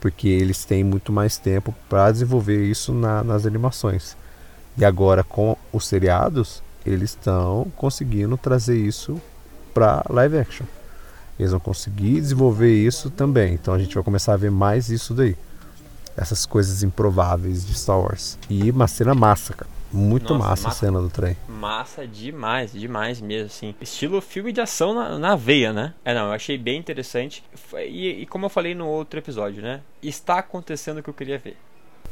Porque 0.00 0.28
eles 0.28 0.64
têm 0.64 0.82
muito 0.82 1.12
mais 1.12 1.38
tempo 1.38 1.74
para 1.88 2.10
desenvolver 2.10 2.64
isso 2.64 2.92
na, 2.92 3.22
nas 3.22 3.46
animações. 3.46 4.16
E 4.76 4.84
agora, 4.84 5.22
com 5.22 5.56
os 5.72 5.86
seriados, 5.86 6.62
eles 6.84 7.10
estão 7.10 7.70
conseguindo 7.76 8.36
trazer 8.36 8.76
isso 8.76 9.20
para 9.72 10.04
live 10.10 10.38
action. 10.38 10.66
Eles 11.38 11.52
vão 11.52 11.60
conseguir 11.60 12.20
desenvolver 12.20 12.72
isso 12.72 13.10
também. 13.10 13.54
Então 13.54 13.72
a 13.72 13.78
gente 13.78 13.94
vai 13.94 14.04
começar 14.04 14.34
a 14.34 14.36
ver 14.36 14.50
mais 14.50 14.90
isso 14.90 15.14
daí. 15.14 15.36
Essas 16.16 16.46
coisas 16.46 16.82
improváveis 16.82 17.66
de 17.66 17.74
Star 17.74 17.98
Wars. 17.98 18.38
E 18.48 18.70
uma 18.70 18.86
cena 18.86 19.14
massa, 19.14 19.52
cara. 19.54 19.73
Muito 19.94 20.34
Nossa, 20.34 20.48
massa, 20.48 20.62
massa, 20.64 20.68
a 20.68 20.88
cena 20.88 21.00
do 21.00 21.08
trem. 21.08 21.36
Massa 21.48 22.06
demais, 22.06 22.72
demais 22.72 23.20
mesmo, 23.20 23.46
assim. 23.46 23.74
Estilo 23.80 24.20
filme 24.20 24.52
de 24.52 24.60
ação 24.60 24.92
na, 24.92 25.18
na 25.18 25.36
veia, 25.36 25.72
né? 25.72 25.94
É, 26.04 26.12
não, 26.12 26.26
eu 26.26 26.32
achei 26.32 26.58
bem 26.58 26.78
interessante. 26.78 27.44
E, 27.78 28.22
e, 28.22 28.26
como 28.26 28.46
eu 28.46 28.50
falei 28.50 28.74
no 28.74 28.88
outro 28.88 29.20
episódio, 29.20 29.62
né? 29.62 29.80
Está 30.02 30.38
acontecendo 30.38 30.98
o 30.98 31.02
que 31.02 31.10
eu 31.10 31.14
queria 31.14 31.38
ver. 31.38 31.56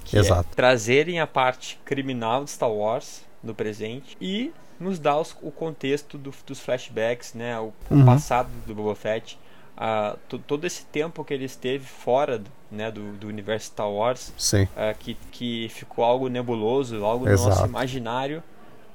Que 0.05 0.17
é 0.17 0.21
Exato. 0.21 0.49
É 0.53 0.55
trazerem 0.55 1.21
a 1.21 1.27
parte 1.27 1.79
criminal 1.85 2.45
de 2.45 2.51
Star 2.51 2.71
Wars 2.71 3.25
no 3.43 3.55
presente 3.55 4.17
e 4.21 4.53
nos 4.79 4.99
dá 4.99 5.19
os, 5.19 5.37
o 5.43 5.51
contexto 5.51 6.19
do, 6.19 6.33
dos 6.47 6.61
flashbacks, 6.61 7.35
né, 7.35 7.59
o 7.59 7.73
uhum. 7.91 8.05
passado 8.05 8.49
do 8.67 8.75
Boba 8.75 8.95
Fett, 8.95 9.39
uh, 9.83 10.39
todo 10.47 10.67
esse 10.67 10.85
tempo 10.85 11.25
que 11.25 11.35
ele 11.35 11.45
esteve 11.45 11.85
fora 11.85 12.41
né, 12.71 12.91
do, 12.91 13.13
do 13.13 13.27
universo 13.27 13.67
Star 13.67 13.91
Wars, 13.91 14.29
uh, 14.29 14.97
que, 14.99 15.17
que 15.33 15.69
ficou 15.71 16.05
algo 16.05 16.29
nebuloso, 16.29 17.05
algo 17.05 17.29
Exato. 17.29 17.49
no 17.49 17.55
nosso 17.55 17.67
imaginário, 17.67 18.43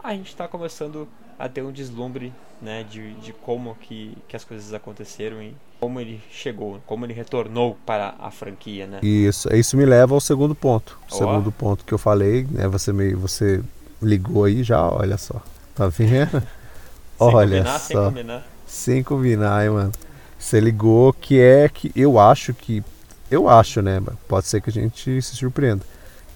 a 0.03 0.13
gente 0.13 0.29
está 0.29 0.47
começando 0.47 1.07
a 1.37 1.49
ter 1.49 1.61
um 1.61 1.71
deslumbre 1.71 2.33
né, 2.61 2.83
de, 2.89 3.13
de 3.15 3.33
como 3.33 3.75
que, 3.75 4.17
que 4.27 4.35
as 4.35 4.43
coisas 4.43 4.73
aconteceram 4.73 5.41
e 5.43 5.53
como 5.79 5.99
ele 5.99 6.19
chegou, 6.31 6.81
como 6.87 7.05
ele 7.05 7.13
retornou 7.13 7.77
para 7.85 8.15
a 8.19 8.31
franquia, 8.31 8.87
né? 8.87 8.99
Isso, 9.03 9.53
isso 9.53 9.77
me 9.77 9.85
leva 9.85 10.15
ao 10.15 10.19
segundo 10.19 10.55
ponto. 10.55 10.97
O 11.03 11.13
oh. 11.13 11.15
segundo 11.15 11.51
ponto 11.51 11.85
que 11.85 11.93
eu 11.93 11.99
falei, 11.99 12.47
né, 12.49 12.67
você 12.67 12.91
me, 12.91 13.13
você 13.13 13.61
ligou 14.01 14.45
aí 14.45 14.63
já, 14.63 14.89
olha 14.89 15.17
só. 15.17 15.39
Tá 15.75 15.87
vendo? 15.87 16.41
Olha 17.19 17.63
combinar, 17.63 17.79
só. 17.79 17.87
Sem 17.87 17.97
combinar. 17.97 18.47
Sem 18.67 19.03
combinar, 19.03 19.63
hein, 19.63 19.71
mano. 19.71 19.91
Você 20.37 20.59
ligou 20.59 21.13
que 21.13 21.39
é 21.39 21.67
que 21.69 21.91
eu 21.95 22.19
acho 22.19 22.53
que. 22.53 22.83
Eu 23.29 23.49
acho, 23.49 23.81
né? 23.81 24.01
Pode 24.27 24.47
ser 24.47 24.61
que 24.61 24.69
a 24.69 24.73
gente 24.73 25.21
se 25.21 25.35
surpreenda. 25.35 25.83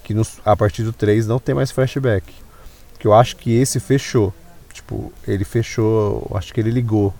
Que 0.04 0.14
no, 0.14 0.26
a 0.44 0.56
partir 0.56 0.84
do 0.84 0.92
3 0.92 1.28
não 1.28 1.40
tem 1.40 1.56
mais 1.56 1.72
flashback. 1.72 2.34
Que 3.00 3.08
eu 3.08 3.14
acho 3.14 3.36
que 3.38 3.54
esse 3.54 3.80
fechou. 3.80 4.34
Tipo, 4.74 5.14
ele 5.28 5.46
fechou. 5.46 6.30
Acho 6.36 6.54
que 6.54 6.60
ele 6.60 6.72
ligou 6.72 7.14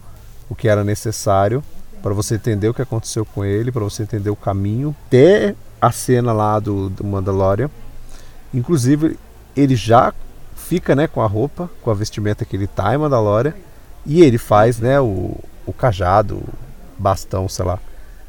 o 0.50 0.56
que 0.56 0.68
era 0.68 0.84
necessário 0.84 1.64
para 2.02 2.14
você 2.14 2.36
entender 2.36 2.68
o 2.68 2.74
que 2.74 2.82
aconteceu 2.82 3.24
com 3.24 3.46
ele, 3.46 3.72
para 3.72 3.84
você 3.84 4.04
entender 4.04 4.30
o 4.30 4.36
caminho 4.36 4.96
até 5.08 5.56
a 5.80 5.92
cena 5.92 6.34
lá 6.34 6.60
do, 6.60 6.90
do 6.90 7.04
Mandalorian. 7.04 7.70
Inclusive, 8.54 9.18
ele 9.56 9.76
já 9.76 10.14
fica 10.56 10.96
né, 10.96 11.08
com 11.08 11.22
a 11.22 11.28
roupa, 11.28 11.70
com 11.82 11.92
a 11.92 11.94
vestimenta 11.94 12.44
que 12.44 12.56
ele 12.56 12.68
tá 12.68 12.94
em 12.94 12.98
Mandalorian. 12.98 13.54
E 14.06 14.22
ele 14.22 14.38
faz 14.38 14.80
né, 14.80 15.00
o, 15.00 15.38
o 15.66 15.72
cajado, 15.72 16.44
bastão, 17.02 17.50
sei 17.50 17.66
lá. 17.66 17.80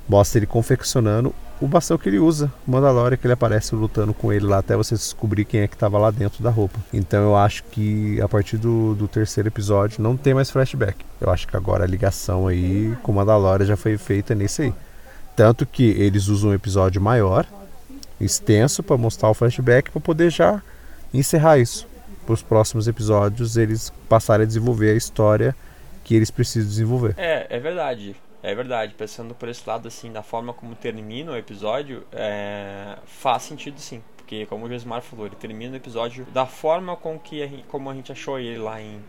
Mostra 0.08 0.38
ele 0.38 0.46
confeccionando 0.46 1.35
o 1.61 1.68
bastão 1.68 1.96
que 1.96 2.08
ele 2.08 2.18
usa, 2.18 2.52
o 2.66 2.70
Mandalorian, 2.72 3.16
que 3.16 3.24
ele 3.24 3.35
aparece 3.35 3.72
lutando 3.74 4.12
com 4.12 4.32
ele 4.32 4.46
lá 4.46 4.58
até 4.58 4.76
você 4.76 4.96
descobrir 4.96 5.44
quem 5.44 5.61
é 5.61 5.68
que 5.68 5.74
estava 5.74 5.96
lá 5.96 6.11
dentro 6.11 6.42
da 6.42 6.50
roupa. 6.50 6.80
Então 6.92 7.22
eu 7.22 7.37
acho 7.37 7.62
que 7.64 8.20
a 8.20 8.28
partir 8.28 8.56
do, 8.56 8.96
do 8.96 9.06
terceiro 9.06 9.48
episódio 9.48 10.02
não 10.02 10.16
tem 10.16 10.35
mais 10.35 10.50
flashback. 10.50 11.04
Eu 11.20 11.30
acho 11.30 11.46
que 11.46 11.56
agora 11.56 11.85
a 11.85 11.87
ligação 11.87 12.48
aí 12.48 12.96
com 13.02 13.12
o 13.12 13.14
Mandalorian 13.14 13.64
já 13.64 13.76
foi 13.76 13.96
feita 13.96 14.35
nesse 14.35 14.62
aí. 14.62 14.74
Tanto 15.37 15.64
que 15.64 15.85
eles 15.85 16.26
usam 16.26 16.50
um 16.50 16.54
episódio 16.54 17.00
maior, 17.00 17.46
extenso, 18.20 18.82
para 18.82 18.96
mostrar 18.96 19.30
o 19.30 19.35
flashback, 19.35 19.90
para 19.90 20.00
poder 20.00 20.30
já 20.30 20.61
encerrar 21.14 21.58
isso 21.58 21.87
para 22.24 22.35
os 22.35 22.42
próximos 22.42 22.88
episódios 22.88 23.56
eles 23.56 23.92
passarem 24.08 24.44
a 24.44 24.46
desenvolver 24.46 24.92
a 24.92 24.96
história 24.96 25.54
que 26.04 26.14
eles 26.14 26.30
precisam 26.30 26.68
desenvolver. 26.68 27.14
É, 27.16 27.46
é 27.48 27.58
verdade. 27.58 28.16
É 28.42 28.55
verdade, 28.55 28.94
pensando 28.94 29.35
por 29.35 29.48
esse 29.48 29.68
lado, 29.68 29.87
assim, 29.87 30.11
da 30.11 30.22
forma 30.22 30.52
como 30.52 30.74
termina 30.74 31.31
o 31.31 31.37
episódio, 31.37 32.05
é... 32.11 32.98
faz 33.05 33.44
sentido 33.44 33.78
sim. 33.78 34.02
Porque, 34.16 34.46
como 34.46 34.66
o 34.66 34.68
Josmar 34.68 35.00
falou, 35.00 35.26
ele 35.26 35.37
termina 35.37 35.74
o 35.74 35.76
episódio 35.76 36.24
da 36.26 36.44
forma 36.44 36.96
com 36.96 37.18
que 37.18 37.42
a 37.42 37.46
gente, 37.46 37.64
como 37.64 37.88
a 37.88 37.94
gente 37.94 38.11
achou 38.11 38.40
ele 38.40 38.59
lá 38.59 38.81
em, 38.81 39.00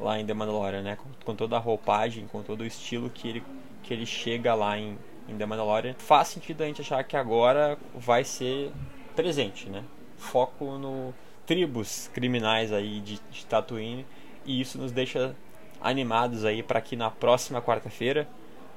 lá 0.00 0.18
em 0.18 0.24
The 0.24 0.32
Mandalorian, 0.32 0.82
né? 0.82 0.96
Com, 0.96 1.08
com, 1.24 1.34
toda 1.34 1.56
a 1.56 1.58
roupagem, 1.58 2.26
com 2.28 2.42
todo 2.42 2.62
o 2.62 2.66
estilo 2.66 3.10
que 3.10 3.28
ele, 3.28 3.42
que 3.82 3.92
ele 3.92 4.06
chega 4.06 4.54
lá 4.54 4.78
em, 4.78 4.96
em 5.28 5.36
The 5.36 5.44
Mandalorian, 5.44 5.94
faz 5.98 6.28
sentido 6.28 6.62
a 6.62 6.66
gente 6.66 6.80
achar 6.80 7.02
que 7.04 7.16
agora 7.16 7.76
vai 7.94 8.24
ser 8.24 8.72
presente, 9.14 9.68
né? 9.68 9.84
Foco 10.16 10.78
no 10.78 11.12
tribos 11.46 12.08
criminais 12.14 12.72
aí 12.72 13.00
de, 13.00 13.20
de 13.30 13.44
Tatooine 13.46 14.06
e 14.46 14.60
isso 14.60 14.78
nos 14.78 14.92
deixa 14.92 15.34
animados 15.80 16.44
aí 16.44 16.62
para 16.62 16.80
que 16.80 16.94
na 16.94 17.10
próxima 17.10 17.60
quarta-feira 17.60 18.28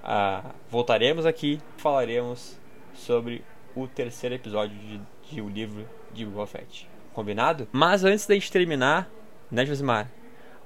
uh, 0.06 0.50
voltaremos 0.70 1.26
aqui 1.26 1.60
falaremos 1.78 2.56
sobre 2.94 3.44
o 3.76 3.88
terceiro 3.88 4.36
episódio 4.36 4.78
de, 4.78 5.02
de 5.30 5.42
O 5.42 5.50
Livro 5.50 5.86
de 6.14 6.26
Boba 6.26 6.48
Fett. 6.48 6.88
Combinado? 7.14 7.68
Mas 7.72 8.04
antes 8.04 8.26
da 8.26 8.34
gente 8.34 8.52
terminar, 8.52 9.10
né, 9.52 9.66
Josimar? 9.66 10.10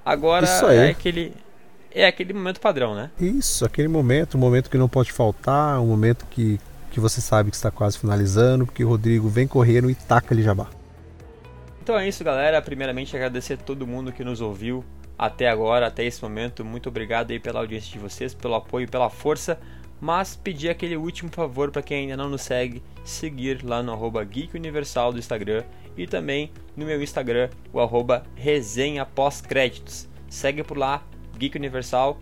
Agora 0.04 0.46
é 0.46 0.90
aquele 0.90 1.32
é 1.92 2.06
aquele 2.06 2.32
momento 2.32 2.60
padrão, 2.60 2.94
né? 2.94 3.10
Isso, 3.20 3.64
aquele 3.64 3.88
momento, 3.88 4.36
um 4.36 4.40
momento 4.40 4.70
que 4.70 4.78
não 4.78 4.88
pode 4.88 5.10
faltar, 5.10 5.80
um 5.80 5.86
momento 5.86 6.24
que, 6.30 6.60
que 6.90 7.00
você 7.00 7.20
sabe 7.20 7.50
que 7.50 7.56
está 7.56 7.70
quase 7.70 7.98
finalizando, 7.98 8.64
porque 8.64 8.84
o 8.84 8.88
Rodrigo 8.88 9.28
vem 9.28 9.46
correndo 9.46 9.90
e 9.90 9.94
taca 9.94 10.32
ali 10.32 10.42
jabá. 10.42 10.68
Então 11.82 11.98
é 11.98 12.08
isso, 12.08 12.22
galera. 12.22 12.62
Primeiramente, 12.62 13.16
agradecer 13.16 13.54
a 13.54 13.56
todo 13.56 13.86
mundo 13.86 14.12
que 14.12 14.22
nos 14.22 14.40
ouviu 14.40 14.84
até 15.20 15.50
agora, 15.50 15.86
até 15.86 16.02
esse 16.02 16.22
momento. 16.22 16.64
Muito 16.64 16.88
obrigado 16.88 17.30
aí 17.30 17.38
pela 17.38 17.60
audiência 17.60 17.92
de 17.92 17.98
vocês, 17.98 18.32
pelo 18.32 18.54
apoio, 18.54 18.88
pela 18.88 19.10
força. 19.10 19.60
Mas 20.00 20.34
pedir 20.34 20.70
aquele 20.70 20.96
último 20.96 21.30
favor 21.30 21.70
para 21.70 21.82
quem 21.82 21.98
ainda 21.98 22.16
não 22.16 22.30
nos 22.30 22.40
segue, 22.40 22.82
seguir 23.04 23.62
lá 23.62 23.82
no 23.82 23.92
arroba 23.92 24.24
Geek 24.24 24.56
Universal 24.56 25.12
do 25.12 25.18
Instagram 25.18 25.62
e 25.94 26.06
também 26.06 26.50
no 26.74 26.86
meu 26.86 27.02
Instagram, 27.02 27.50
o 27.70 27.80
arroba 27.80 28.22
resenha 28.34 29.04
pós-créditos. 29.04 30.08
Segue 30.26 30.64
por 30.64 30.78
lá, 30.78 31.02
Geek 31.36 31.58
Universal 31.58 32.18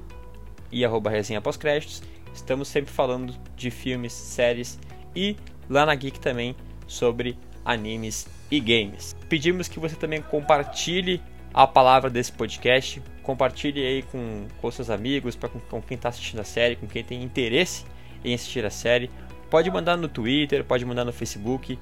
e 0.72 0.84
arroba 0.84 1.08
resenha 1.08 1.40
pós-créditos. 1.40 2.02
Estamos 2.34 2.66
sempre 2.66 2.92
falando 2.92 3.32
de 3.54 3.70
filmes, 3.70 4.12
séries 4.12 4.76
e 5.14 5.36
lá 5.70 5.86
na 5.86 5.94
Geek 5.94 6.18
também 6.18 6.56
sobre 6.88 7.38
animes 7.64 8.26
e 8.50 8.58
games. 8.58 9.14
Pedimos 9.28 9.68
que 9.68 9.78
você 9.78 9.94
também 9.94 10.20
compartilhe 10.20 11.22
a 11.52 11.66
palavra 11.66 12.10
desse 12.10 12.32
podcast, 12.32 13.02
compartilhe 13.22 13.84
aí 13.84 14.02
com, 14.02 14.46
com 14.60 14.70
seus 14.70 14.90
amigos, 14.90 15.36
pra, 15.36 15.48
com, 15.48 15.58
com 15.60 15.82
quem 15.82 15.96
está 15.96 16.08
assistindo 16.08 16.40
a 16.40 16.44
série, 16.44 16.76
com 16.76 16.86
quem 16.86 17.02
tem 17.02 17.22
interesse 17.22 17.84
em 18.24 18.34
assistir 18.34 18.64
a 18.64 18.70
série. 18.70 19.10
Pode 19.50 19.70
mandar 19.70 19.96
no 19.96 20.08
Twitter, 20.08 20.64
pode 20.64 20.84
mandar 20.84 21.04
no 21.04 21.12
Facebook, 21.12 21.78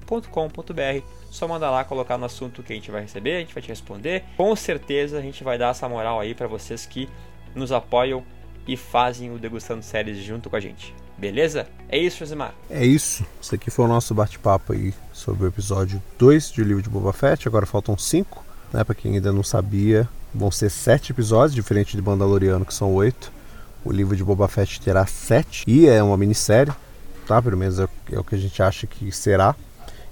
podcast@geekuniversal.com.br. 0.05 1.07
Só 1.31 1.49
manda 1.49 1.71
lá 1.71 1.85
colocar 1.85 2.17
no 2.17 2.27
assunto 2.27 2.63
que 2.63 2.73
a 2.73 2.77
gente 2.77 2.91
vai 2.91 3.03
receber, 3.03 3.37
a 3.37 3.41
gente 3.41 3.55
vai 3.55 3.63
te 3.63 3.69
responder. 3.69 4.25
Com 4.37 4.55
certeza 4.55 5.19
a 5.19 5.21
gente 5.21 5.43
vai 5.43 5.59
dar 5.59 5.71
essa 5.71 5.89
moral 5.89 6.21
aí 6.21 6.35
para 6.35 6.47
vocês 6.47 6.87
que 6.87 7.09
nos 7.55 7.73
apoiam 7.73 8.23
e 8.67 8.77
fazem 8.77 9.33
o 9.33 9.39
Degustando 9.39 9.83
Séries 9.83 10.19
junto 10.19 10.49
com 10.49 10.57
a 10.57 10.61
gente. 10.61 10.95
Beleza? 11.17 11.67
É 11.89 11.99
isso, 11.99 12.19
Josimar. 12.19 12.55
É 12.69 12.85
isso. 12.85 13.25
Esse 13.41 13.55
aqui 13.55 13.71
foi 13.71 13.85
o 13.85 13.89
nosso 13.89 14.15
bate-papo 14.15 14.73
aí 14.73 14.93
sobre 15.13 15.45
o 15.45 15.49
episódio 15.49 16.03
2 16.19 16.53
de 16.53 16.63
O 16.63 16.65
Livro 16.65 16.83
de 16.83 16.89
Boba 16.89 17.13
Fett. 17.13 17.47
Agora 17.47 17.67
faltam 17.67 17.97
5, 17.97 18.45
né? 18.73 18.83
Pra 18.83 18.95
quem 18.95 19.15
ainda 19.15 19.33
não 19.33 19.43
sabia, 19.43 20.09
vão 20.35 20.51
ser 20.51 20.71
7 20.71 21.13
episódios, 21.13 21.55
diferente 21.55 21.97
de 21.97 22.03
Mandaloriano, 22.03 22.65
que 22.65 22.75
são 22.75 22.93
8. 22.93 23.33
O 23.85 23.93
livro 23.93 24.17
de 24.17 24.25
Boba 24.25 24.49
Fett 24.49 24.81
terá 24.81 25.07
7 25.07 25.65
e 25.67 25.87
é 25.87 26.03
uma 26.03 26.17
minissérie, 26.17 26.73
tá? 27.27 27.41
Pelo 27.41 27.57
menos 27.57 27.79
é, 27.79 27.87
é 28.11 28.19
o 28.19 28.25
que 28.25 28.35
a 28.35 28.39
gente 28.39 28.63
acha 28.63 28.87
que 28.87 29.13
será. 29.13 29.55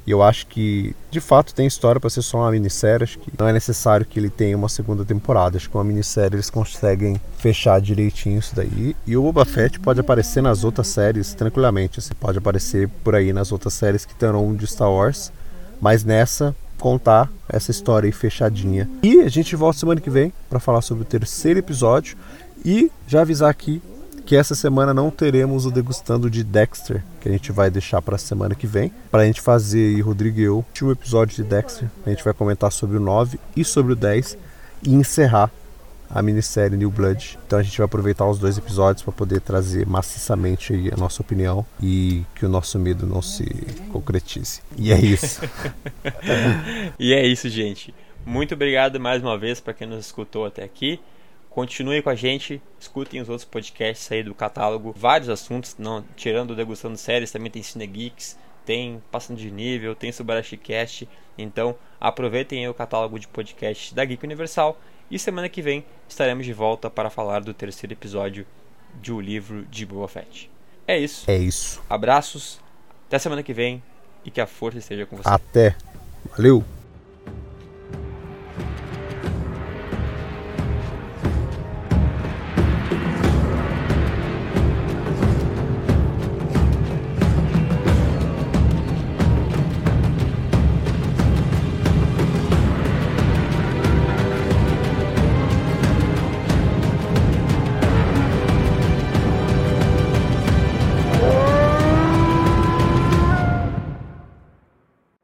E 0.06 0.10
eu 0.10 0.22
acho 0.22 0.46
que, 0.48 0.96
de 1.10 1.20
fato, 1.20 1.54
tem 1.54 1.66
história 1.66 2.00
para 2.00 2.10
ser 2.10 2.22
só 2.22 2.38
uma 2.38 2.50
minissérie. 2.50 3.04
Acho 3.04 3.18
que 3.18 3.30
não 3.38 3.46
é 3.46 3.52
necessário 3.52 4.04
que 4.04 4.18
ele 4.18 4.30
tenha 4.30 4.56
uma 4.56 4.68
segunda 4.68 5.04
temporada. 5.04 5.56
Acho 5.56 5.70
que 5.70 5.76
uma 5.76 5.84
minissérie 5.84 6.34
eles 6.34 6.50
conseguem 6.50 7.20
fechar 7.38 7.80
direitinho 7.80 8.38
isso 8.38 8.54
daí. 8.54 8.96
E 9.06 9.16
o 9.16 9.22
Boba 9.22 9.44
Fett 9.44 9.78
pode 9.78 10.00
aparecer 10.00 10.42
nas 10.42 10.64
outras 10.64 10.88
séries 10.88 11.34
tranquilamente. 11.34 12.00
Você 12.00 12.14
pode 12.14 12.38
aparecer 12.38 12.88
por 13.04 13.14
aí 13.14 13.32
nas 13.32 13.52
outras 13.52 13.74
séries 13.74 14.04
que 14.04 14.14
terão 14.14 14.54
de 14.54 14.66
Star 14.66 14.90
Wars. 14.90 15.32
Mas 15.80 16.04
nessa, 16.04 16.54
contar 16.78 17.30
essa 17.48 17.70
história 17.70 18.08
aí 18.08 18.12
fechadinha. 18.12 18.90
E 19.04 19.20
a 19.20 19.28
gente 19.28 19.54
volta 19.54 19.78
semana 19.78 20.00
que 20.00 20.10
vem 20.10 20.32
para 20.50 20.58
falar 20.58 20.82
sobre 20.82 21.02
o 21.02 21.06
terceiro 21.06 21.60
episódio. 21.60 22.16
E 22.64 22.90
já 23.06 23.20
avisar 23.20 23.50
aqui 23.50 23.80
que 24.24 24.36
essa 24.36 24.54
semana 24.54 24.94
não 24.94 25.10
teremos 25.10 25.66
o 25.66 25.70
degustando 25.70 26.30
de 26.30 26.44
Dexter, 26.44 27.02
que 27.20 27.28
a 27.28 27.32
gente 27.32 27.52
vai 27.52 27.70
deixar 27.70 28.00
para 28.00 28.16
a 28.16 28.18
semana 28.18 28.54
que 28.54 28.66
vem, 28.66 28.92
para 29.10 29.22
a 29.22 29.26
gente 29.26 29.40
fazer, 29.40 29.92
e 29.92 30.00
Rodrigo 30.00 30.40
e 30.40 30.44
eu, 30.44 30.64
o 30.82 30.90
episódio 30.90 31.36
de 31.36 31.44
Dexter. 31.44 31.88
A 32.06 32.10
gente 32.10 32.24
vai 32.24 32.32
comentar 32.32 32.72
sobre 32.72 32.96
o 32.96 33.00
9 33.00 33.38
e 33.56 33.64
sobre 33.64 33.92
o 33.92 33.96
10 33.96 34.36
e 34.82 34.94
encerrar 34.94 35.50
a 36.12 36.22
minissérie 36.22 36.76
New 36.76 36.90
Blood. 36.90 37.38
Então 37.46 37.58
a 37.58 37.62
gente 37.62 37.78
vai 37.78 37.86
aproveitar 37.86 38.28
os 38.28 38.38
dois 38.38 38.58
episódios 38.58 39.02
para 39.02 39.12
poder 39.12 39.40
trazer 39.40 39.86
maciçamente 39.86 40.74
aí 40.74 40.90
a 40.92 40.96
nossa 40.96 41.22
opinião 41.22 41.64
e 41.82 42.22
que 42.34 42.44
o 42.44 42.48
nosso 42.48 42.78
medo 42.78 43.06
não 43.06 43.22
se 43.22 43.44
concretize. 43.90 44.60
E 44.76 44.92
é 44.92 45.00
isso. 45.00 45.40
e 46.98 47.14
é 47.14 47.26
isso, 47.26 47.48
gente. 47.48 47.94
Muito 48.26 48.54
obrigado 48.54 49.00
mais 49.00 49.22
uma 49.22 49.38
vez 49.38 49.58
para 49.58 49.72
quem 49.72 49.86
nos 49.86 50.06
escutou 50.06 50.44
até 50.44 50.62
aqui. 50.62 51.00
Continue 51.54 52.00
com 52.00 52.08
a 52.08 52.14
gente, 52.14 52.62
escutem 52.80 53.20
os 53.20 53.28
outros 53.28 53.44
podcasts 53.44 54.10
aí 54.10 54.22
do 54.22 54.34
catálogo, 54.34 54.94
vários 54.96 55.28
assuntos, 55.28 55.76
não 55.78 56.02
tirando 56.16 56.52
o 56.52 56.56
Degustando 56.56 56.96
Séries, 56.96 57.30
também 57.30 57.50
tem 57.50 57.62
Cine 57.62 57.86
Geeks, 57.86 58.38
tem 58.64 59.02
Passando 59.10 59.36
de 59.36 59.50
Nível, 59.50 59.94
tem 59.94 60.10
Subarashi 60.10 60.56
Cast. 60.56 61.06
Então 61.36 61.76
aproveitem 62.00 62.66
o 62.68 62.74
catálogo 62.74 63.18
de 63.18 63.28
podcasts 63.28 63.92
da 63.92 64.02
Geek 64.02 64.24
Universal 64.24 64.80
e 65.10 65.18
semana 65.18 65.46
que 65.46 65.60
vem 65.60 65.84
estaremos 66.08 66.46
de 66.46 66.54
volta 66.54 66.88
para 66.88 67.10
falar 67.10 67.40
do 67.40 67.52
terceiro 67.52 67.92
episódio 67.92 68.46
de 69.00 69.12
O 69.12 69.20
Livro 69.20 69.66
de 69.66 69.84
Boba 69.84 70.08
Fett. 70.08 70.50
É 70.86 70.98
isso. 70.98 71.30
É 71.30 71.36
isso. 71.36 71.82
Abraços, 71.88 72.60
até 73.08 73.18
semana 73.18 73.42
que 73.42 73.52
vem 73.52 73.82
e 74.24 74.30
que 74.30 74.40
a 74.40 74.46
força 74.46 74.78
esteja 74.78 75.04
com 75.04 75.18
você. 75.18 75.28
Até. 75.28 75.76
Valeu. 76.34 76.64